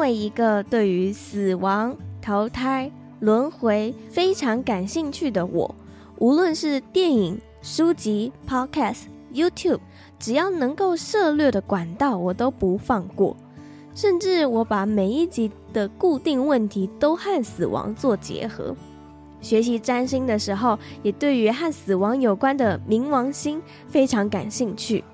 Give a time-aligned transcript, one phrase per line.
[0.00, 2.90] 为一个对于死亡、投胎、
[3.20, 5.74] 轮回非常感兴趣的我，
[6.16, 9.80] 无论是电影、书籍、Podcast、YouTube，
[10.18, 13.36] 只要能够涉猎的管道，我都不放过。
[13.94, 18.74] 甚至我把每一集的固定问题都和死亡做结合。
[19.42, 25.04] 学习占星的时候，也对于和死亡有关的冥王星非常感兴趣。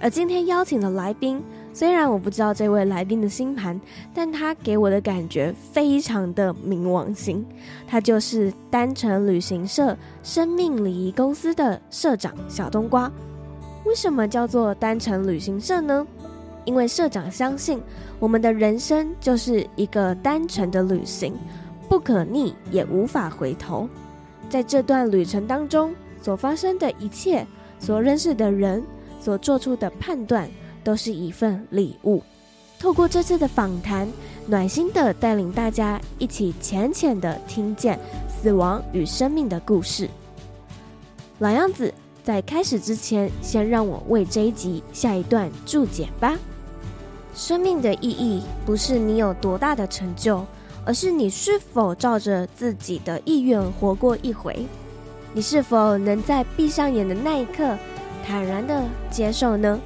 [0.00, 1.42] 而今天邀请的来宾。
[1.74, 3.78] 虽然我不知道这位来宾的星盘，
[4.14, 7.44] 但他给我的感觉非常的冥王星。
[7.84, 13.10] 他就是单程旅行社生命礼仪公司的社长小冬瓜。
[13.84, 16.06] 为什么叫做单程旅行社呢？
[16.64, 17.82] 因为社长相信
[18.20, 21.34] 我们的人生就是一个单程的旅行，
[21.88, 23.88] 不可逆也无法回头。
[24.48, 27.44] 在这段旅程当中所发生的一切，
[27.80, 28.80] 所认识的人，
[29.20, 30.48] 所做出的判断。
[30.84, 32.22] 都是一份礼物。
[32.78, 34.06] 透过这次的访谈，
[34.46, 40.08] 暖心的带领大家一起浅浅的听见死亡与生命的故事。
[41.38, 46.36] 老样子，在开始之前，先让我为这一集下一段注解吧。
[47.34, 50.44] 生命的意义不是你有多大的成就，
[50.84, 54.66] 而是你是否照着自己的意愿活过一回。
[55.32, 57.76] 你是否能在闭上眼的那一刻，
[58.24, 59.80] 坦然的接受呢？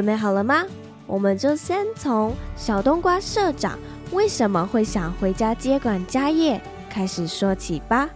[0.00, 0.64] 准备好了吗？
[1.06, 3.78] 我们就先从小冬瓜社长
[4.12, 8.08] 为什么会想回家接管家业开始说起吧。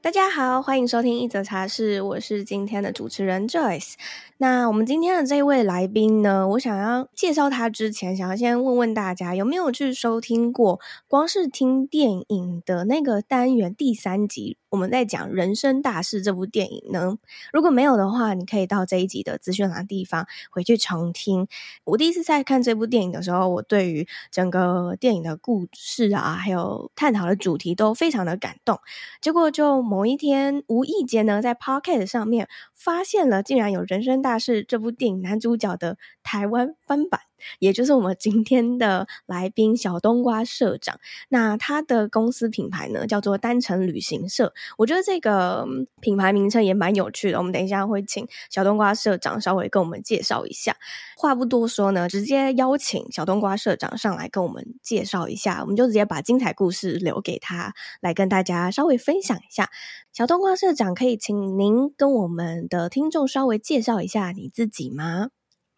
[0.00, 3.94] 大家好，欢迎收听一则茶室，我是今天的主持人 Joyce。
[4.38, 17.16] 那我们今天的这一位来宾呢，我想要介绍他之前，想要先问问大家有没有去收听过，光是听电影的那个单元第三集，我们在讲《人生大事》这部电影呢？
[17.50, 21.48] 如果没有的话，你可以到这一集的资讯栏地方回去重听。
[21.84, 28.78] 我第一次在看这部电影的时候，我对于整个电影的故事啊，还有探讨的主题都非常的感动。
[29.22, 37.20] 结果就某一天无意间呢，在 Pocket 上面发现了，竟然有《人生大是》这部电影男主角的台湾翻版。
[37.58, 40.98] 也就是我们今天的来宾小冬瓜社长，
[41.28, 44.52] 那他的公司品牌呢，叫做单程旅行社。
[44.78, 45.66] 我觉得这个
[46.00, 47.38] 品牌名称也蛮有趣的。
[47.38, 50.76] 我们等一下会请小冬瓜社长稍微跟我们介绍一下。
[51.16, 55.60] 话不多说呢，直接邀请小冬瓜社长上来跟我们介绍一下。
[55.62, 59.70] 我们就直接把精彩故事留给他来跟大家稍微分享一下。
[60.12, 65.28] 小冬瓜社长，可以请您跟我们的听众稍微介绍一下你自己吗？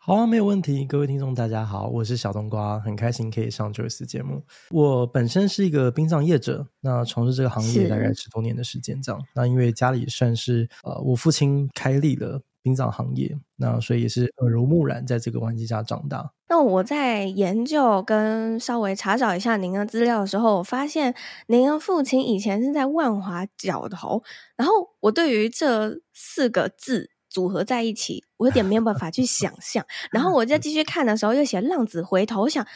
[0.08, 0.86] 好啊，没有问题。
[0.86, 4.42] 各位听众，大家好，我是小冬瓜，很开心可以上 Joyce 节目。
[4.70, 9.22] 我本身是一个殡葬业者，那从事这个行业大概十多年的时间，这样。
[9.34, 16.32] 那因为家里算是呃，我父亲开立了殡葬行业，那所以也是耳濡目染，在这个环境下长大。
[16.48, 21.14] 那我在研究跟稍微查找一下您的资料的时候，我发现
[21.48, 24.22] 您的父亲以前是在万华角头，
[24.56, 27.10] 然后我对于这四个字。
[27.38, 29.86] 组合在一起，我有点没有办法去想 象。
[30.10, 32.66] 然后我再继续看的时候，又写“浪子回头”，我想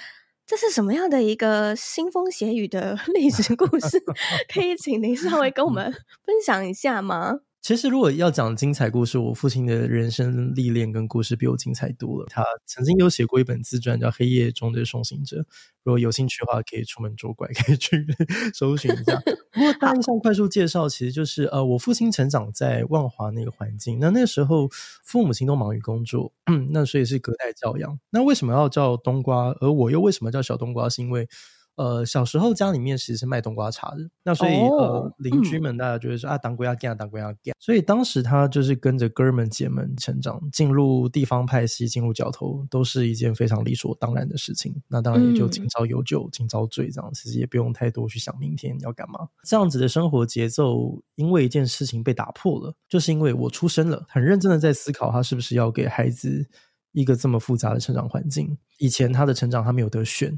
[0.47, 4.01] 这是什么样的一个腥风血雨的 历史故事？
[4.55, 5.93] 可以请您稍微跟我们
[6.25, 7.41] 分享一下吗？
[7.63, 12.27] 其实，如果要讲精彩故事，我父亲的人生历练跟故事比我精彩多了。
[12.29, 15.37] 他曾经有写过一本自传，叫《黑夜中的送行者》。
[15.85, 18.05] 如果有兴趣的话，可以出门左拐，可以去
[18.53, 19.17] 搜寻一下。
[19.53, 24.01] 不过，大印象快速介绍，其实就是呃，我父亲成长在万华那个环境。
[24.01, 24.69] 那那时候，
[25.05, 26.33] 父母亲都忙于工作，
[26.73, 27.97] 那所以是隔代教养。
[28.11, 29.55] 那为什么要叫冬瓜？
[29.61, 30.89] 而我又为什么叫小冬瓜？
[30.89, 31.29] 是因为。
[31.77, 37.55] 呃，小时候家里面其实是卖冬瓜茶的，那所以、哦、呃，邻居们大家就会说、嗯、啊，当归要干，当归要干。
[37.59, 44.75] 所以当时他就是跟着哥们姐们成长，进入地方派系，进入角头，都是一件非常理所当然的事情。
[44.87, 49.27] 那当然也就今朝有酒今朝醉这样，其实也不用太多去想明天要干嘛。
[49.43, 56.47] 这样子的生活节奏，因为一件事情被打破了，就是因为我出生了，很认真的在思考他是不是要给孩子
[56.93, 58.59] 一个这么复杂的成长环境。
[58.79, 60.37] 以前他的成长他没有得选。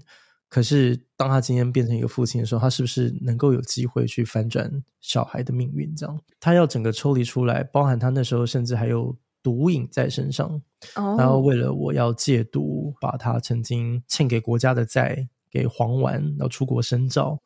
[0.55, 4.71] 可是当他今天变成一个父亲的时候，他是不是能够有机会去翻转
[5.01, 5.93] 小孩的命运？
[5.97, 10.49] 这样，他要整个抽离出来，包含他那时候甚至还有毒瘾在身上，
[10.95, 17.43] 哦、然后为了我要戒毒，把他曾经欠给国家的债给还完，要出国深造。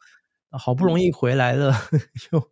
[0.50, 1.72] 好不容易回来了，
[2.32, 2.42] 又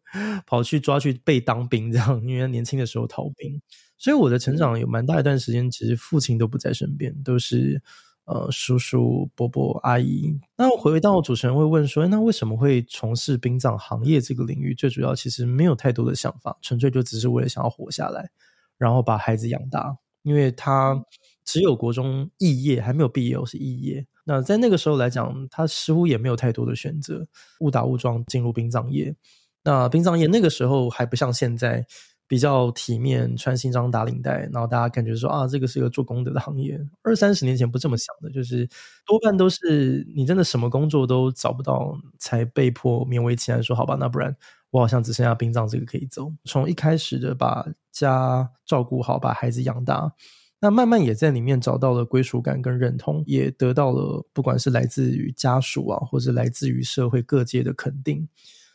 [0.47, 3.61] 跑去抓去被当兵，这样，因为年轻的时候逃兵，
[3.99, 7.83] 所以我的成长有蛮大一段时间，其实父亲都不在身边，都是
[8.27, 10.39] 呃叔叔、伯伯、阿姨。
[10.57, 14.75] 那回到主持人会问说，那为什么会从事殡葬行业这个领域？
[14.75, 18.29] 最主要其实没有太多的想法，纯粹就只是为了想要活下来，
[18.77, 21.01] 然后把孩子养大，因为他
[21.45, 24.05] 只有国中肄业，还没有毕业，我是肄业。
[24.25, 27.25] 那在那个时候来讲，他似乎也没有太多的选择，
[27.61, 29.15] 误打误撞进入殡葬业。
[29.63, 31.87] 那殡葬业那个时候还不像现在
[32.29, 36.81] 比较体面，穿新装打领带，然后大家感觉说啊，这个是个做功德的行业。
[37.03, 38.69] 二三十年前不这么想的，就是
[39.07, 44.37] 多半都是你真的什么工作都找不到，才被迫勉为其难说好吧，那不然
[44.71, 46.33] 我好像只剩下殡葬这个可以走。
[46.45, 50.13] 从一开始的把家照顾好，把孩子养大。
[50.59, 58.27] 那慢慢也在里面找到了归属感跟认同，也得到了不管是来自于家属啊，或者来自于社会各界的肯定，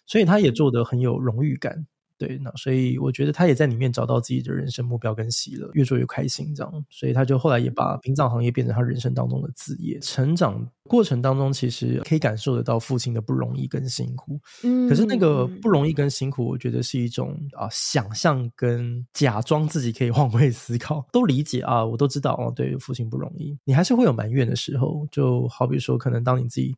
[0.05, 1.87] 所以他也做得很有荣誉感。
[2.21, 9.97] 对，那所以我觉得他也在里面找到自己的人生目标跟喜乐，越做越开心，这样，所以他就后来也把殡葬行业变成他人生当中的职业。
[10.01, 14.39] 成长过程当中，其实可以感受得到父亲的不容易跟辛苦。
[14.61, 26.75] 嗯，可是那个不容易跟辛苦，我觉得是一种啊想象跟假装自己可以换位思考，都理解啊，我都知道哦，对，父亲不容易，你还是会有埋怨的时候，就好比说，可能当你自己。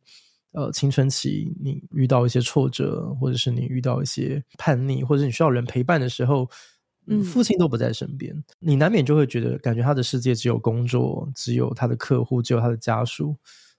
[0.54, 6.48] 呃，青春期你遇到一些挫折，或者是你遇到一些叛逆，或者你需要人陪伴的时候，
[7.06, 13.36] 嗯，父亲都不在身边，你难免就会觉得，感觉他的世界只有工作，只有他的客户，只有他的家属。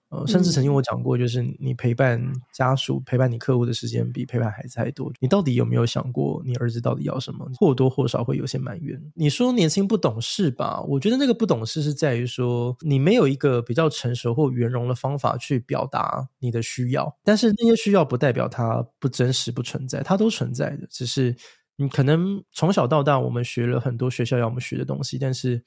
[0.10, 2.22] 呃，甚至曾经我讲过，就是你陪伴
[2.54, 5.12] 家属、陪伴你客户的时间比陪伴孩子还多。
[5.20, 7.50] 你到底有没有想过，你儿子到底要什么？
[7.58, 9.02] 或多或少会有些埋怨。
[9.16, 10.80] 你说年轻不懂事吧？
[10.84, 17.12] 我觉得那个不懂事是在于说，你没有一个比较成熟或圆融的方法去表达你的需要。
[17.24, 20.88] 但是那些需要不代表它不真实、不存在，它都存在的。
[20.90, 21.36] 只是
[21.78, 25.64] 你可能从小到大，我们学了很多学校要我们学的东西，但是。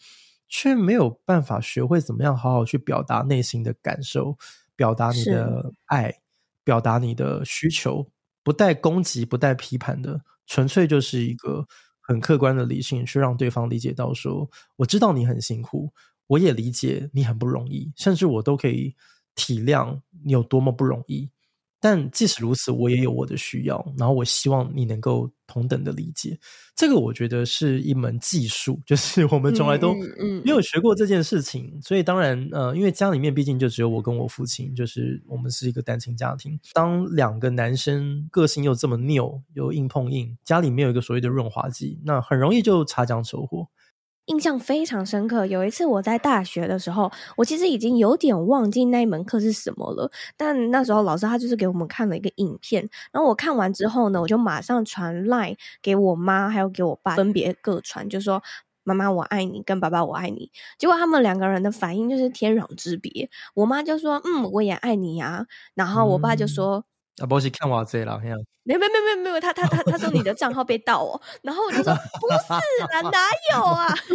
[0.49, 4.37] 却没有办法学会怎么样好好去表达内心的感受，
[4.75, 6.15] 表达你的爱，
[6.65, 8.09] 表达你的需求，
[8.43, 11.67] 不带攻击，不带批判的，纯粹就是一个
[12.01, 15.93] 很客观的理性，去让对方理解到说，我知道你很辛苦，
[16.27, 18.95] 我也理解你很不容易，甚至我都可以
[19.35, 21.31] 体谅你有多么不容易。
[21.81, 26.39] 但即使如此，我也有我的需要，然后我希望你能够同等的理解。
[26.75, 29.95] 这个我觉得是一门技术， 就是我们从来都
[30.45, 31.67] 没有学过这件事情。
[31.75, 36.59] 嗯嗯、所以当然，呃，因为家里面毕竟就只有我跟我父亲，就是我们是一个单亲家庭。
[36.73, 43.67] 当两个男生个性又这么拗，又硬碰硬，家里没有一个所谓的润滑剂，那很容易就擦枪走火。
[44.29, 45.45] 印象非常深刻。
[45.45, 50.11] 有一次我在大学的时候，我其实已经有点忘记那一门课是什么了。
[50.37, 58.43] 但那时候老师他就是给我们看了一个影片，然后我看完之后呢，我就马上传 LINE 给我妈还有给我爸，分别各传，就说
[58.85, 60.51] 妈妈我爱你，跟爸爸我爱你。
[60.79, 63.29] 结果他们两个人的反应就是天壤之别。
[63.55, 65.47] 我妈就说嗯，我也爱你呀。
[65.75, 66.85] 然后我爸就说。
[67.21, 68.19] 嗯啊，不是看我这啦，
[68.65, 72.53] 没有没有没有没有，他他他他说你的账号被盗哦，然后我就说不是
[72.93, 73.19] 啦，哪
[73.55, 73.87] 有啊？
[73.89, 73.95] 然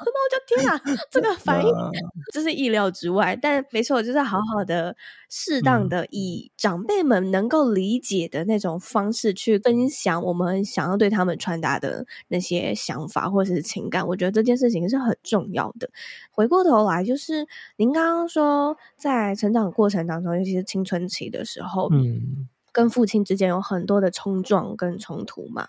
[0.00, 1.70] 后我就天啊，这个反应
[2.32, 4.94] 就是意料之外，但没错，就是好好的、
[5.28, 15.90] 适当的以长辈们能够理解的那种方式去分享我们想要对他们传达的那些想法或者是情感，我觉得这件事情是很重要的。
[16.30, 22.48] 回过头来，就是您刚刚说在成长过程当中，尤其是青春期的时候，嗯。
[22.70, 25.68] 跟父亲之间有很多的冲撞跟冲突嘛。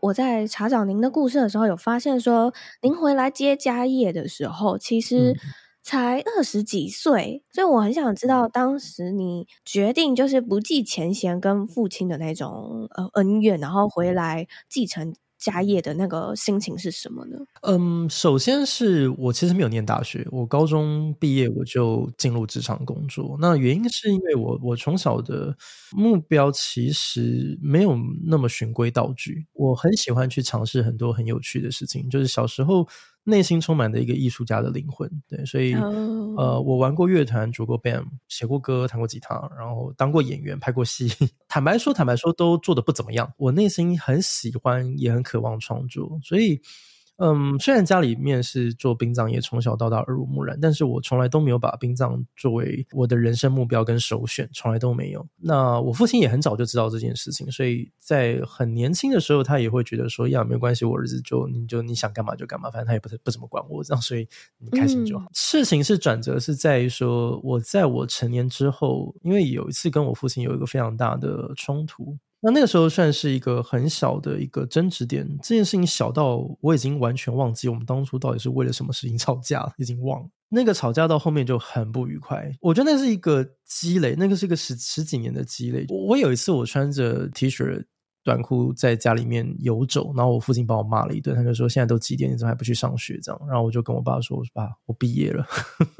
[0.00, 5.36] 我在查找您的故事的时候，有发现说，您回来接家业的时候，其实
[5.88, 15.14] 才二十几岁，所以我很想知道，当时你决定就是不计前嫌，跟父亲的那种呃恩怨，然后回来继承。
[15.38, 17.38] 家业的那个心情是什么呢？
[17.62, 23.36] 嗯，首先是我其实没有念大学，我高中毕业我就进入职场工作。
[23.40, 25.56] 那原因是因为我我从小的
[25.92, 32.88] 目标其实没有那么循规蹈矩，我很喜欢去尝试很多很有趣的事情，就是小时候。
[33.28, 36.38] 内心充满的一个艺术家的灵魂，对，所以，oh.
[36.38, 41.12] 呃，我玩过乐团，组过 band，写过歌，弹过吉他，然后当过演员，拍过戏。
[41.46, 43.30] 坦白说，坦白说，都做的不怎么样。
[43.36, 46.58] 我内心很喜欢，也很渴望创作，所以，
[47.18, 55.26] 嗯，虽然家里面是做殡葬业，从小到大耳濡目染，但是我从来都没有把殡葬作为我的人生目标跟首选，从来都没有。
[55.36, 65.24] 那我父亲也很早就知道这件事情，所以在很年轻的时候，他也会觉得说，呀，没关系，我儿子就你就你想干嘛就干嘛，反正他也不不怎么管我这样，所以你开心就好。
[65.24, 72.16] 嗯、事情是转折是在于说，我在我成年之后，因为有一次跟我父亲有一个非常大的冲突。
[72.40, 80.28] 那那个时候算是一个很小的一个争执点，这件事情小到我已经完全忘记我们当初到底是为了什么事情吵架，已经忘了。
[80.48, 85.84] 那个吵架到后面就很不愉快，我觉得那是一个积累，那个是一个十十几年的积累。
[85.88, 87.84] 我有一次我穿着 T 恤。
[88.28, 95.46] 短裤在家里面游走，然后我父亲把我骂了一顿，他就说：“现在都几点，你怎么还不去上学？”这样，然后我就跟我爸说：“我说爸，我毕业了。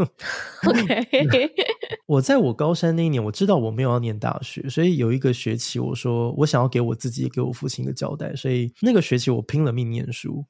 [0.68, 1.50] ”OK，
[2.04, 10.44] 我在我高三那一年，我知道我没有要念大学，所以有一个学期，我说我想要给我自己，给我父亲一个交代，所以那个学期我拼了命念书，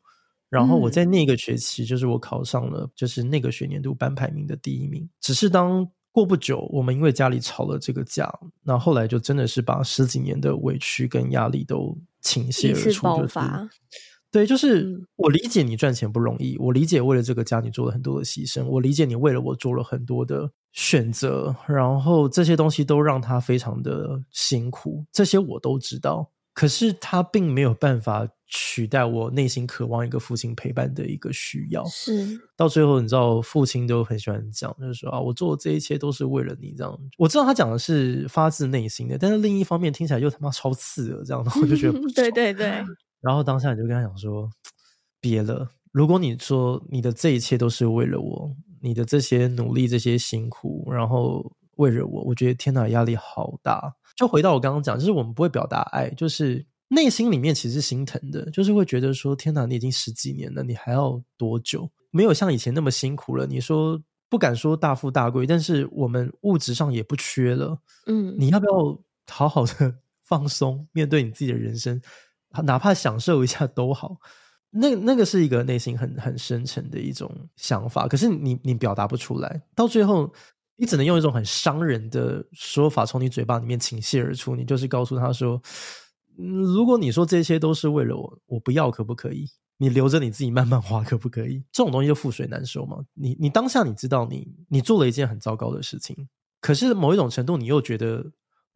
[0.50, 5.88] 然后我在那个学期，就是我考上了，就是那个学年度班排名的第一名，只是当。
[6.10, 13.58] 过不久，我们因为家里吵了这个架，那后来就真的是把十几年的委屈跟压力都倾泻而出，爆发。
[13.58, 13.70] 就是，
[14.30, 26.30] 对，就是我理解你赚钱不容易，我理解为了这个家你做了很多的牺牲，我理解你为了我做了很多的选择，然后这些东西都让他非常的辛苦，这些我都知道。
[26.58, 31.84] 可是他并没有办法取代我内心渴望一个父亲陪伴的一个需要。
[31.84, 36.74] 是到最后，你知道，父亲都很喜欢讲，就是说啊，我做的这一切都是为了你。
[36.76, 42.82] 这样，我知道他讲的是发自内心的，但是另一方面听起来又他妈超刺耳，这样的我就觉得对对对。
[43.22, 44.50] 然后当下你就跟他讲说，
[45.20, 45.68] 别了。
[45.92, 48.50] 如果你说你的这一切都是为了我，
[48.82, 53.94] 你的这些努力、这些辛苦，然后为了我，我觉得天哪，压力好大。
[54.16, 61.88] 就回到我刚刚讲，就是我们不会表达爱，就是内心里面其实是心疼的，就是会觉得说：天哪，你已经十几年了，你还要多久？
[62.10, 63.46] 没有像以前那么辛苦了。
[63.46, 67.78] 你说不敢说大富大贵，但是我们物质上也不缺了。
[68.06, 69.94] 嗯，你要不要好好的
[70.26, 72.02] 放松，面对你自己的人生，
[72.64, 74.16] 哪怕享受一下都好。
[74.70, 80.32] 那那个是一个内心很很深沉的一种想法，可是你你表达不出来，到最后。
[80.78, 85.60] 你只能用一种很伤人的说法从你嘴巴里面倾泻而出，你就是告诉他说：“，
[86.38, 89.44] 如果你说这些都是为了我，我不要可不可以？
[89.76, 91.62] 你留着你自己慢慢花可不可以？
[91.72, 92.96] 这种东西就覆水难收嘛。
[93.14, 96.16] 你你当下你知道你你做了一件很糟糕的事情，
[96.60, 98.24] 可是某一种程度你又觉得。”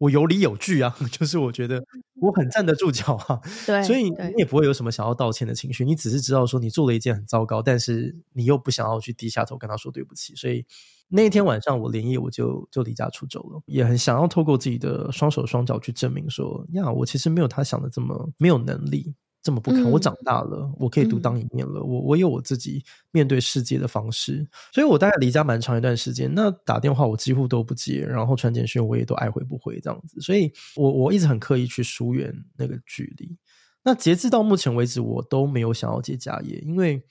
[0.03, 1.81] 我有理有据啊， 就是我觉得
[2.15, 10.65] 我很站得住脚啊，对，所以你也不会有什么想要道歉的情绪，你只是知道说你做了一件很糟糕，但是你又不想要去低下头跟他说对不起，所以
[11.07, 19.13] 那一天晚上我连夜我就就离家出走了，也很想要透过自己的双手双脚去证明说呀，我其实没有他想的这么没有能力。
[19.43, 21.81] 这么不堪，我长大了，我可以独当一面了。
[21.81, 22.81] 嗯、我我有我自己
[23.11, 26.33] 面对世界的方式，所以我大概离家蛮长一段时间。
[26.33, 30.21] 那打电话我几乎都不接，然后传简讯我也都爱回不回这样子。
[30.21, 33.37] 所以我我一直很刻意去疏远那个距离。
[33.83, 37.03] 那截至到目前为止，我都没有想要接家业，因为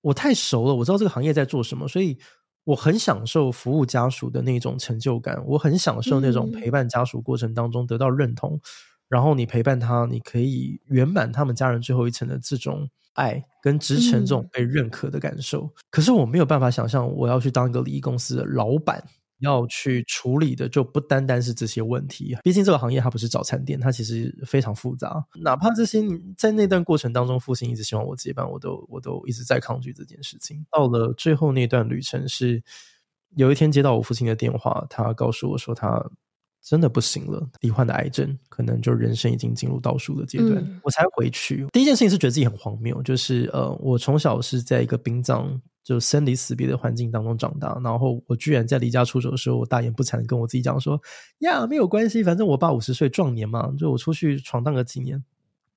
[0.00, 2.16] 我太熟了，我知道这个行业在做什么，所以
[2.64, 8.54] 我很享受服务家属的那种成就感，我很享受那种陪伴家属过程当中得到认同。
[8.54, 8.60] 嗯
[9.10, 15.64] 然后你陪伴他，你可以圆满他们家人最后一层的这种爱跟支撑，这种被认可的感受。
[15.64, 15.70] 嗯。
[15.90, 19.02] 可是我没有办法想象，我要去当一个礼仪公司的老板，
[19.40, 22.36] 要去处理的就不单单是这些问题。
[22.44, 25.24] 毕竟这个行业它不是早餐店，它其实非常复杂。
[25.42, 26.00] 哪怕这些
[26.36, 30.64] 在那段过程当中，父亲一直希望我接班，我都我都一直在抗拒这件事情。
[30.70, 32.62] 到了最后那段旅程，是
[33.34, 36.08] 有一天接到我父亲的电话，他告诉我说他。
[36.62, 41.66] 真的不行了，罹患的癌症，可能就人生已经进入倒数的阶段，嗯，我才回去。
[41.72, 51.00] 第一件事情是觉得自己很荒谬，就是呃，我从小是在一个殡葬就生离死别的环境当中长大，然后我居然在离家出走的时候，我大言不惭的跟我自己讲说
[51.40, 55.24] ：“呀，没有关系，反正我爸五十岁壮年嘛，就我出去闯荡个几年，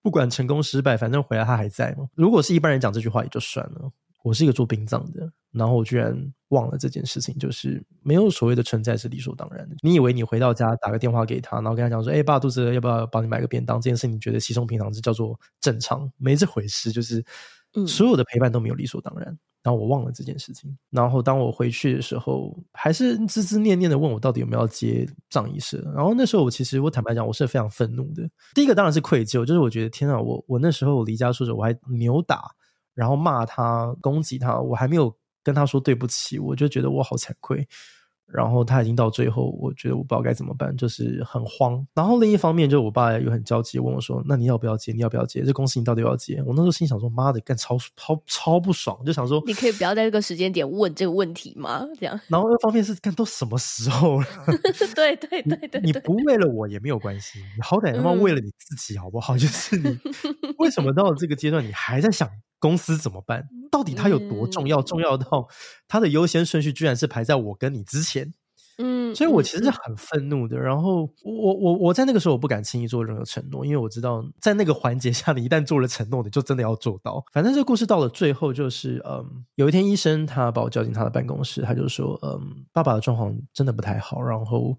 [0.02, 3.92] 不管成功失败，反正回来他还在嘛。”如果是一般人讲这句话也就算了。
[4.24, 9.76] 我是一个做殡葬的，然后我居然忘了这件事情，就是没有所谓的存在是理所当然的。
[9.84, 16.90] 你以为你回到家打个电话给他，然后跟他讲说：“哎，爸，肚子饿，要不要帮你买个便当？”这件事你觉得稀松平常，这叫做正常，没这回事。
[16.90, 17.24] 就是，
[17.86, 19.28] 所有的陪伴都没有理所当然。
[19.30, 19.40] 嗯。
[19.64, 20.78] 然后我忘了这件事情。
[20.90, 25.82] 然后当我回去的时候，还是孜孜念念的问我到底有没有要接葬仪社。
[25.96, 28.30] 然后那时候我其实我坦白讲，我是非常愤怒的。
[28.54, 32.52] 第一个当然是愧疚，就是我觉得天啊，我我那时候离家出走，我还扭打。
[32.94, 37.68] 然后骂他，攻击他，我还没有跟他说对不起，我就觉得我好惭愧。
[38.26, 41.86] 然后他已经到最后，我觉得我不知道该怎么办，就是很慌。
[41.94, 44.94] 然后另一方面，就我爸又很焦急问我说：“那你要不要接？
[44.94, 45.44] 你要不要接？
[45.44, 52.20] 这公司你到底要不要接？”我那时候心想说：“妈的，干超超超不爽！”就想说：“你可以不要在这个时间点问这个问题吗？”这样。
[52.28, 54.26] 然后一方面是干都什么时候了？
[54.96, 59.36] 对对对对，对，你不为了我也没有关系，你好歹他妈为了你自己好不好？
[59.36, 60.00] 嗯、 就是你
[60.58, 62.28] 为什么到了这个阶段，你还在想
[62.64, 63.46] 公司怎么办？
[63.70, 64.80] 到底它有多重要？
[64.80, 65.46] 嗯、重要到
[65.86, 68.34] 它的优先顺序居然是排在我跟你之前？
[68.78, 70.58] 嗯，所以我其实是很愤怒的。
[70.58, 77.22] 然后我我我在那个时候我不敢轻易做任何承诺，因为我知道在那个环节下，你一旦做了承诺，你就真的要做到。
[77.34, 84.78] 反正这个故事到了最后，就是嗯，有一天医生他把我叫进他的办公室，他就说，嗯，爸爸的状况真的不太好，然后。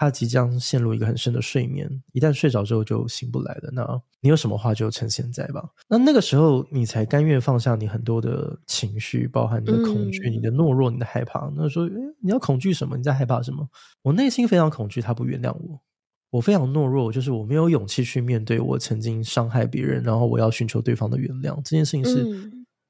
[0.00, 3.70] 他即将陷入一个很深的睡眠，一旦睡着之后就醒不来了。
[3.70, 5.62] 那你有什么话就趁现在吧。
[5.90, 11.52] 那那个时候你才甘愿放下你很多的情绪，包含你的恐惧、嗯、你的懦弱、你的害怕。
[11.54, 11.92] 那说，诶，
[12.22, 12.96] 你要恐惧什么？
[12.96, 13.68] 你在害怕什么？
[14.00, 15.78] 我内心非常恐惧，他不原谅我。
[16.30, 21.54] 我非常懦弱，就是我没有勇气去面对我曾经伤害别人，然后我要寻求对方的原谅。
[21.56, 22.24] 这件事情是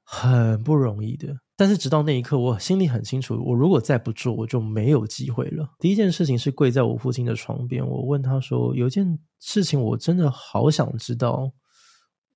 [0.03, 1.35] 很不容易的。
[1.55, 5.69] 但是直到那一刻，我心里很清楚，我如果再不做，我就没有机会了。
[5.77, 11.51] 第一件事情是跪在我父亲的床边，我问他说：“有一件事情，我真的好想知道。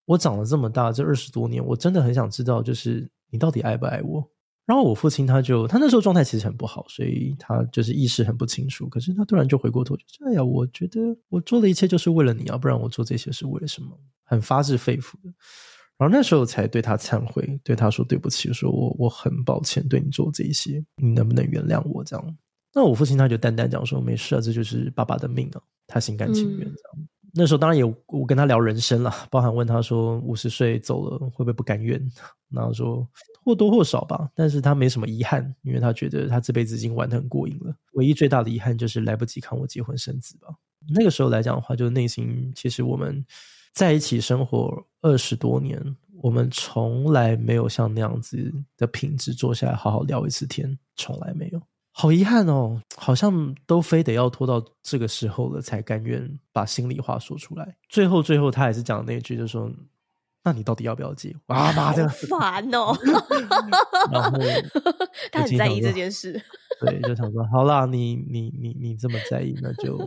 [0.06, 4.24] 我长了这么大，这二十多年，我真的很想知道，就是你到底爱不爱我？”
[4.68, 8.88] 然后我父亲他就，他那时候状态其实很不好，所以他就是意识很不清楚。
[8.88, 13.90] 可是他突然就回过头，就说：“哎呀，我觉得我做的一切就是为了你啊，不然我做这些是为了什么？”
[14.24, 15.34] 很发自肺腑的。
[15.98, 22.04] 然后那时候才对他忏悔，对他说对不起，说我我很抱歉对你做这些，你能不能原谅我？
[22.04, 22.38] 这样，
[22.74, 26.94] 那我父亲他就淡淡讲说没事啊，这就是爸爸的命啊，他心甘情愿这样。
[26.98, 31.98] 嗯、那时候当然也我跟他聊人生了，包含问他说五十岁走了会不会不甘愿？
[32.52, 33.08] 然后说
[33.46, 40.50] 或多或少吧，但是他没什么遗憾，因为他觉得他这辈子已经玩得很过瘾了，唯一最大的遗憾就是来不及看我结婚生子吧。
[40.90, 43.26] 那个时候来讲的话，就内心其实我们。
[43.76, 45.80] 在一起生活二十多年，
[46.24, 51.62] 我们从来没有像那样子的品质坐下来好好聊一次天，从来没有。
[51.92, 57.76] 好遗憾哦，好像都非得要拖到这个时候了才甘愿把心里话说出来。
[57.90, 59.70] 最后，最后他还是讲那句，就说。
[60.46, 61.36] 那你到底要不要接？
[61.48, 62.96] 啊妈的，烦哦！
[64.14, 64.38] 然后
[65.34, 66.40] 他很在意这件事，
[66.80, 69.98] 对，就想说，好啦，你你你你这么在意，那就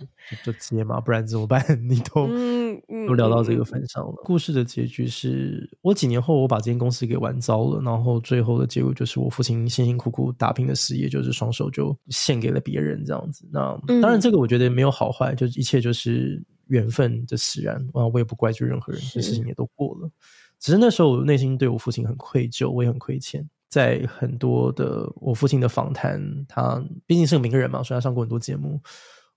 [0.44, 1.60] 就接嘛，不然怎么办？
[1.90, 4.12] 你都、嗯嗯、都聊到这个份上了。
[4.12, 13.44] 嗯、故事的结局是我几年后我把这间公司给玩糟了，然后最后的结果就是我父亲辛辛苦苦打拼的事业，就是双手就献给了别人这样子。
[13.52, 16.40] 那当然，这个我觉得没有好坏，就一切就是。
[16.68, 20.10] 缘分的使然，啊，我也不怪罪任何人，这事情也都过了。
[20.58, 23.48] 只是那时候我内心对我父亲很愧疚，我也很亏欠。
[23.68, 28.80] 在很多的我父亲的访谈，他毕竟是个名人嘛，所以他上过很多节目。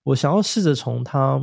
[0.04, 1.40] 我想要试着从他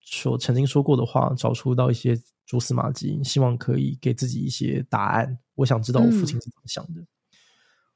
[0.00, 5.38] 所曾经说过的话，找出到一些蛛丝马迹，希望可以给自己一些答案。
[5.54, 7.00] 我想知道我父亲是怎么想的。
[7.00, 7.06] 嗯。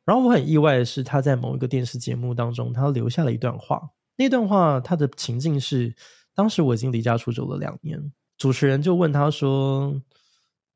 [0.05, 3.91] 然后我很意外的是，他在某一个电视节目当中，他留下了一段话。
[4.17, 5.95] 那段话，他的情境是。
[6.37, 10.01] 当时我已经离家出走了两年，主持人就问他说：“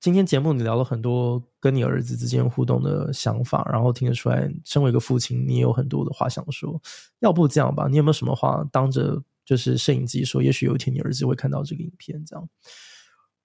[0.01, 6.81] 今天节目你聊了很多跟你儿子之间互动的想法，然后听得出来，身为一个父亲，你也有很多的话想说。
[7.19, 10.43] 要不这样吧，你有没有什么话当着就是摄影机说？
[10.43, 12.49] 也许有一天你儿子会看到这个影片，这样。”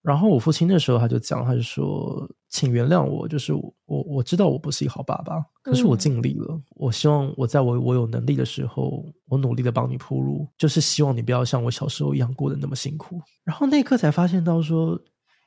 [0.05, 6.45] 然后我父亲那时候他就讲，他就说：“请原谅我，就是我我我知道我不是一个好爸爸，可是我尽力了。
[6.49, 14.95] 嗯、我希望我在我我有能力的时候，我努力的帮你铺路，就是希望你不要像我小时候一样过得那么辛苦。”然后那一刻才发现到说，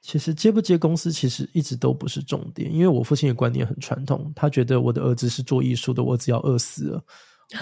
[0.03, 7.05] 其实接不接公司其实一直都不是重点，因为我父亲的观念很传统，他觉得我的儿子是做艺术的，我只要饿死了。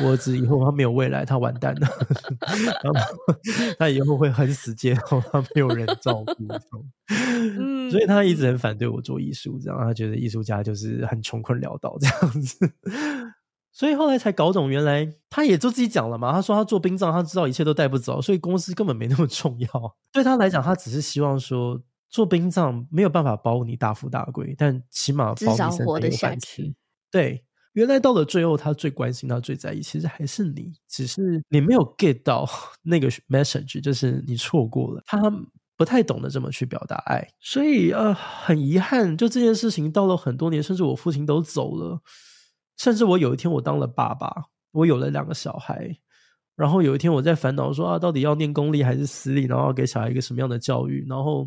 [0.00, 1.88] 我儿子以后他没有未来，他完蛋了。
[2.82, 3.00] 然后
[3.78, 6.34] 他以后会很死街头，他没有人照顾。
[7.08, 12.72] 嗯，所以他一直很反对我做艺术，这样他觉得艺术家就是很穷困潦倒这样子。
[13.72, 16.32] 所以后来才搞懂，原来他也就自己讲了嘛。
[16.32, 19.68] 他说他做殡葬，他知道一切都带不走，所以公司根本没那么重要。
[20.12, 26.74] 对他来讲，他只是希望说做殡葬没有办法保你大富大贵，但起码保你生活的下去。
[27.10, 27.44] 对。
[27.76, 32.48] 原来到了最后，他最关心、他最在意，其实还是你，只是你没有 get 到
[32.82, 35.02] 那个 message，就是你错过了。
[35.04, 35.30] 他
[35.76, 42.00] 不太懂得这么去表达爱，所以呃，很遗憾，就这件事情到了很多年，甚至我父亲都走了，
[42.78, 45.98] 甚至我有一天我当了爸爸，我有了两个小孩，
[46.56, 51.46] 然后有一天我在烦恼说啊，到底要念公立还是私立，然后要给小孩一个什么样的教育，然后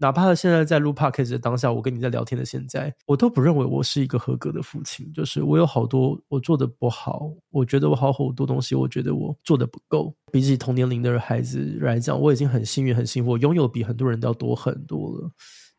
[0.00, 5.12] 哪怕现在在录 podcast 的当下，我跟你在聊天的现在，我都不认为我是一个合格的父亲。
[5.12, 10.14] 就是我有好多我做的不好，我觉得我好好多东西，我觉得我做的不够。
[10.30, 15.30] 比起同年龄的孩子来讲，我已经很幸运，很幸福，我拥有比很多人都要多很多了。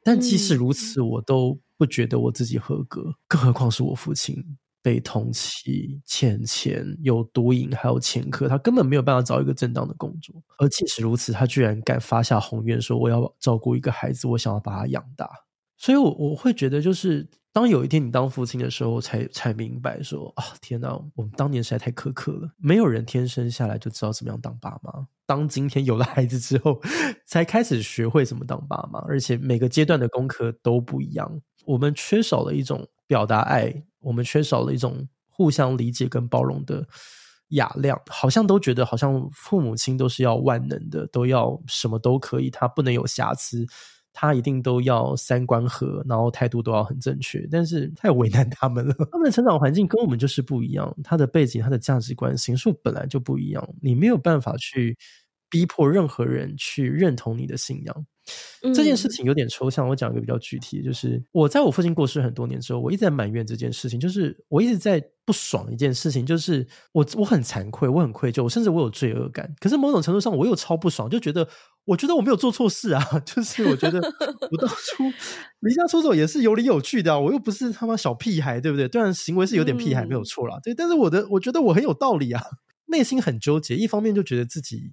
[0.03, 4.43] 但即使如此，我都不觉得我自己合格，更何况是我父亲。
[4.81, 10.35] 被通缉、欠钱、有毒瘾，还有前科，他根本没有办法找一个正当的工作。
[10.57, 15.29] 而即使如此，他居然敢发下宏愿，说我要照顾一个孩子，我想要把他养大。
[15.77, 22.49] 所以我，我会觉得，就是当有一天你当父亲的时候才，才才明白说啊，天哪，我们当年实在太苛刻了。
[22.57, 25.07] 没有人天生下来就知道怎么样当爸妈。
[25.25, 26.81] 当今天有了孩子之后，
[27.25, 31.41] 才开始学会怎么当爸妈，而且每个阶段的功课都不一样。
[31.65, 33.83] 我们缺少了一种表达爱。
[34.01, 36.85] 我们缺少了一种互相理解跟包容的
[37.49, 43.65] 雅量，好像都觉得好像父母亲都是要万能的，都要什么都可以，他不能有瑕疵，
[44.13, 48.93] 他一定都要三观合，然后态度都要很正确，但是太为难他们了。
[49.11, 54.95] 他们的成长环境跟我们就是不一样，他的背景、他的价值观、形塑本来就不一样，你没有办法去
[55.49, 58.05] 逼迫任何人去认同你的信仰。
[58.73, 69.53] 这件事情有点抽象，我讲一个比较具体的，就是我在我父亲过世很多年之后，我一直在埋怨这件事情，就是我一直在不爽一件事情，就是我我很惭愧，我很愧疚，甚至我有罪恶感。
[69.59, 71.47] 可是某种程度上，我又超不爽，就觉得
[71.85, 75.03] 我觉得我没有做错事啊， 就是我觉得我当初
[75.61, 78.87] 离家出走也是有理有据的啊，我又不是他妈小屁孩，对不对？
[78.87, 82.43] 当然行为是有点屁孩，没有错啦，对，但是我的我觉得我很有道理啊，
[82.87, 84.91] 内心很纠结，一方面就觉得自己。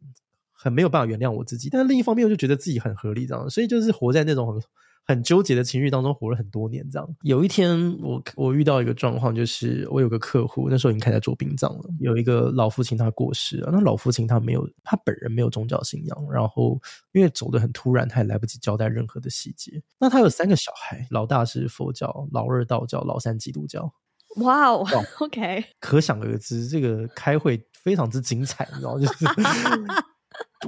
[0.66, 4.60] 很没有办法原谅我自己，但是另一方面我就觉得自己很合理，这样，所以就是活在那种很
[5.06, 7.08] 很纠结的情绪当中，活了很多年这样。
[7.22, 16.76] 有一天我，我我遇到一个状况，就是我有个客户，那时候已经开始做殡葬了，有一个老父亲他过世了，那老父亲他没有，他本人没有宗教信仰，然后
[17.12, 19.80] 因为走得很突然，他也来不及交代任何的细节。
[20.00, 23.92] 那他有三个小孩，老大是佛教，老二道教，老三基督教。
[24.38, 24.84] 哇哦
[25.20, 29.24] ，OK，可想而知，这个开会非常之精彩，你知道就是。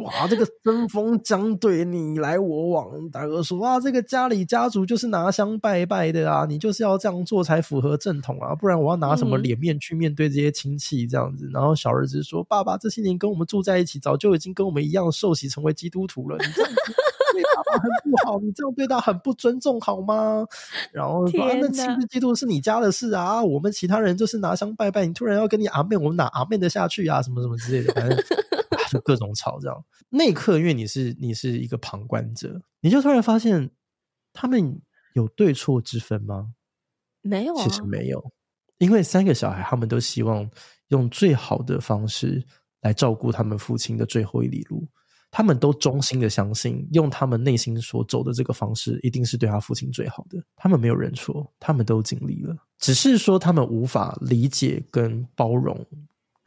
[0.02, 3.08] 哇，这个针锋相对，你来我往。
[3.10, 11.46] 大哥说啊，这个家里家族就是拿香拜拜的啊，你就是要这样做才符合正统啊，不然我要拿什么脸面去面对这些亲戚这样子。
[11.46, 16.36] 嗯、然后小儿子说：“爸爸这些年跟我们住在一起，早就已经跟我们一样受洗成为基督徒了。
[16.36, 16.76] 你这样子
[17.32, 20.46] 对爸爸很不好，你这样对他很不尊重，好吗？”
[20.92, 25.06] 然后说：“啊、那亲不基督是你家的事啊，我们其他人就是拿香拜拜。
[25.06, 27.22] 你突然要跟你阿妹，我们哪阿妹得下去啊？
[27.22, 28.18] 什么什么之类的，反正。”
[28.90, 29.84] 就各种吵，这样。
[30.08, 33.70] 那一刻，因为你是你是一个旁观者，你就突然发现，
[34.32, 34.80] 他们
[35.14, 36.54] 有对错之分吗？
[37.20, 38.32] 没有啊，其实没有，
[38.78, 40.48] 因为三个小孩他们都希望
[40.88, 42.42] 用最好的方式
[42.80, 44.86] 来照顾他们父亲的最后一里路，
[45.30, 50.42] 他们都衷心的相信，用他们内心所走的这个方式，一定是对他父亲最好的。
[50.56, 55.84] 他们没有认错，他们都尽力了，只是说他们无法理解跟包容。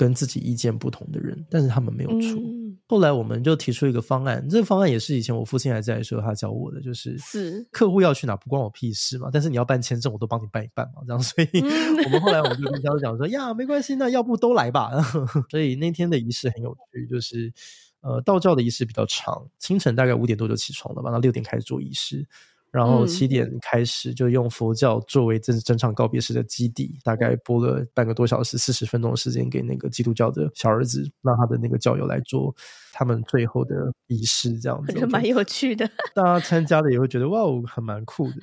[0.01, 2.39] 跟自己意见不同的人，但是他们没有出。
[2.39, 11.21] 嗯、后来我们就提出一个方案，这个方案也是以前我父亲还在的时候他教我的，就是是客户要去哪不关我屁事嘛，但是你要办签证，我都帮你办一办嘛，这样。
[11.21, 11.47] 所以
[12.03, 14.89] 我们后来我们就跟他讲说，呀，没关系，那要不都来吧。
[15.51, 17.53] 所以那天的仪式很有趣，就是
[18.01, 22.27] 呃，道教的仪式比较长，清晨大概五点多就起床了吧，那六点开始做仪式。
[22.71, 32.55] 然后七点开始就用佛教作为整整场告别式的基底，大概播了半个多小时，四十分钟的时间给那个基督教的小儿子，让他的那个教友来做
[32.93, 35.85] 他们最后的仪式，这样子，觉得蛮有趣的。
[36.15, 38.35] 大家参加了也会觉得哇，还蛮酷的。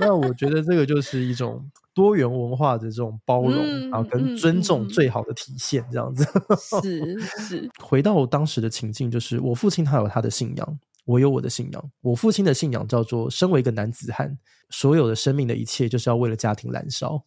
[0.00, 6.26] 那我觉得这个就是一种多元文化的这种包容，然后跟尊重最好的体现，这样子。
[6.82, 7.70] 是 是。
[7.78, 10.78] 回到我当时的情境，就是我父亲他有他的信仰。
[11.04, 14.38] 我有我的信仰，我父亲的信仰叫做：身为一个男子汉，
[14.70, 17.24] 所有的生命的一切就是要为了家庭燃烧。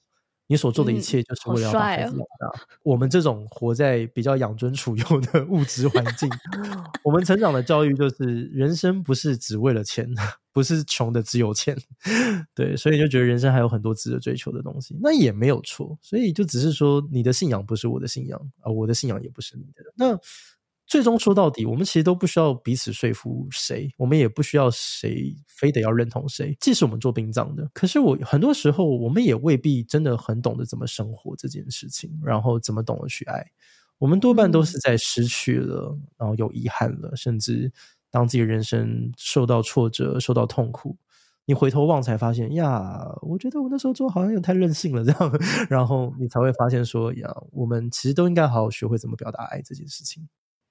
[0.49, 2.47] 你所做的一切就是为了要把孩子养大。
[2.47, 6.29] 嗯哦、我们这种活在比较养尊处优的物质环境，
[7.03, 10.07] 我们成长的教育就是：人生不是只为了钱，
[10.53, 11.77] 不是穷的只有钱。
[12.55, 15.99] 对，所以就觉得人生还有很多值得追求的东西，那也没有错。
[16.01, 19.83] 所以就只是说，你的信仰不是我的信仰啊，我的信仰也不是你的。
[19.95, 20.17] 那。
[20.87, 26.55] 最终说到底，我们其实都不需要彼此说服谁，我们也不需要谁非得要认同谁。
[26.61, 33.45] 即使我们做殡葬的，可是我很多时候，我们也未必真的很懂得怎么生活这件事情，然后怎么懂得去爱。
[33.99, 37.69] 我们多半都是在失去了，嗯、然后有遗憾了，甚至
[38.09, 40.95] 当自己人生受到挫折、受到痛苦，
[41.45, 45.31] 你回头望才发现呀，我觉得我那时候做好像有点太任性了，这样，
[45.69, 50.25] 然后你才会发现说呀，我们其实都应该好好学会怎么表达爱这件事情。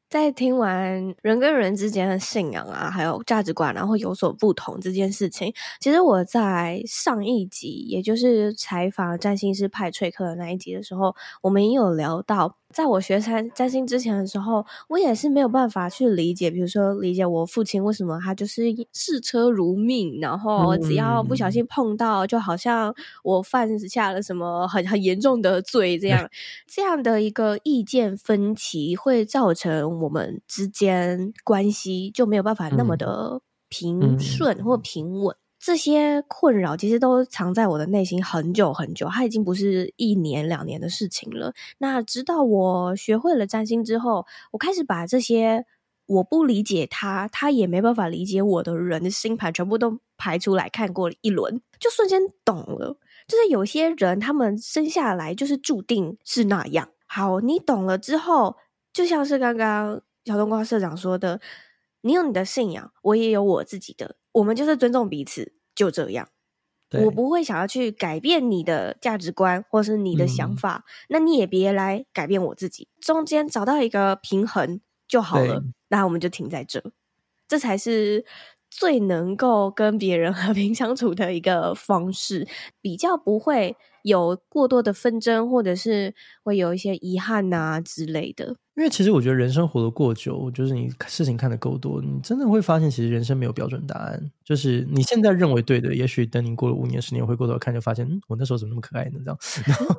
[0.08, 12.56] 在听完人跟人之间的信仰啊，还有价值观，然后有所不同这件事情，其实我在上一集，也就是采访占星师派翠克的那一集的时候，我们也有聊到。
[12.74, 26.28] 在我学占占星之前的时候，我也是没有办法去理解，比如说理解我父亲为什么他就是视车如命，然后只要不小心碰到，就好像我犯下了什么很很严重的罪这样，
[26.66, 35.34] 这样的一个意见分歧会造成我们之间关系就没有办法那么的平顺或平稳。
[35.66, 41.52] 这些困扰其实都藏在我的内心很久很久，它已经不是一年两年的事情了。
[41.78, 45.66] 那直到我学会了占星之后，我开始把这些
[46.06, 52.96] 我不理解他，他也没办法理解我的人的星盘全部都排出来看过一轮，就瞬间懂了。
[53.26, 56.90] 就是有些人他们生下来就是注定是那样。
[57.08, 58.54] 好，你懂了之后，
[58.92, 61.40] 就像是刚刚小冬瓜社长说的，
[62.02, 64.14] 你有你的信仰，我也有我自己的。
[64.30, 66.28] 我们就是尊重彼此，就这样。
[67.04, 72.88] 我不会想要去改变你的价值观或是你的想法，嗯、那你也别来改变我自己。
[73.00, 75.62] 中间找到一个平衡就好了。
[75.88, 76.82] 那我们就停在这，
[77.48, 78.24] 这才是
[78.70, 82.46] 最能够跟别人和平 相处的一个方式，
[82.80, 88.56] 比较不会有过多的纷争，或者是会有一些遗憾啊之类的。
[88.76, 94.30] 因为其实我觉得人生活得过久，就是你事情看得够多，你真的会发现，其实人生没有标准答案。
[94.44, 99.18] 就是你现在认为对的，也许等你过了五年、十年，回过头看，就发现，嗯，我那时候怎么那么可爱呢？
[99.24, 99.38] 这样。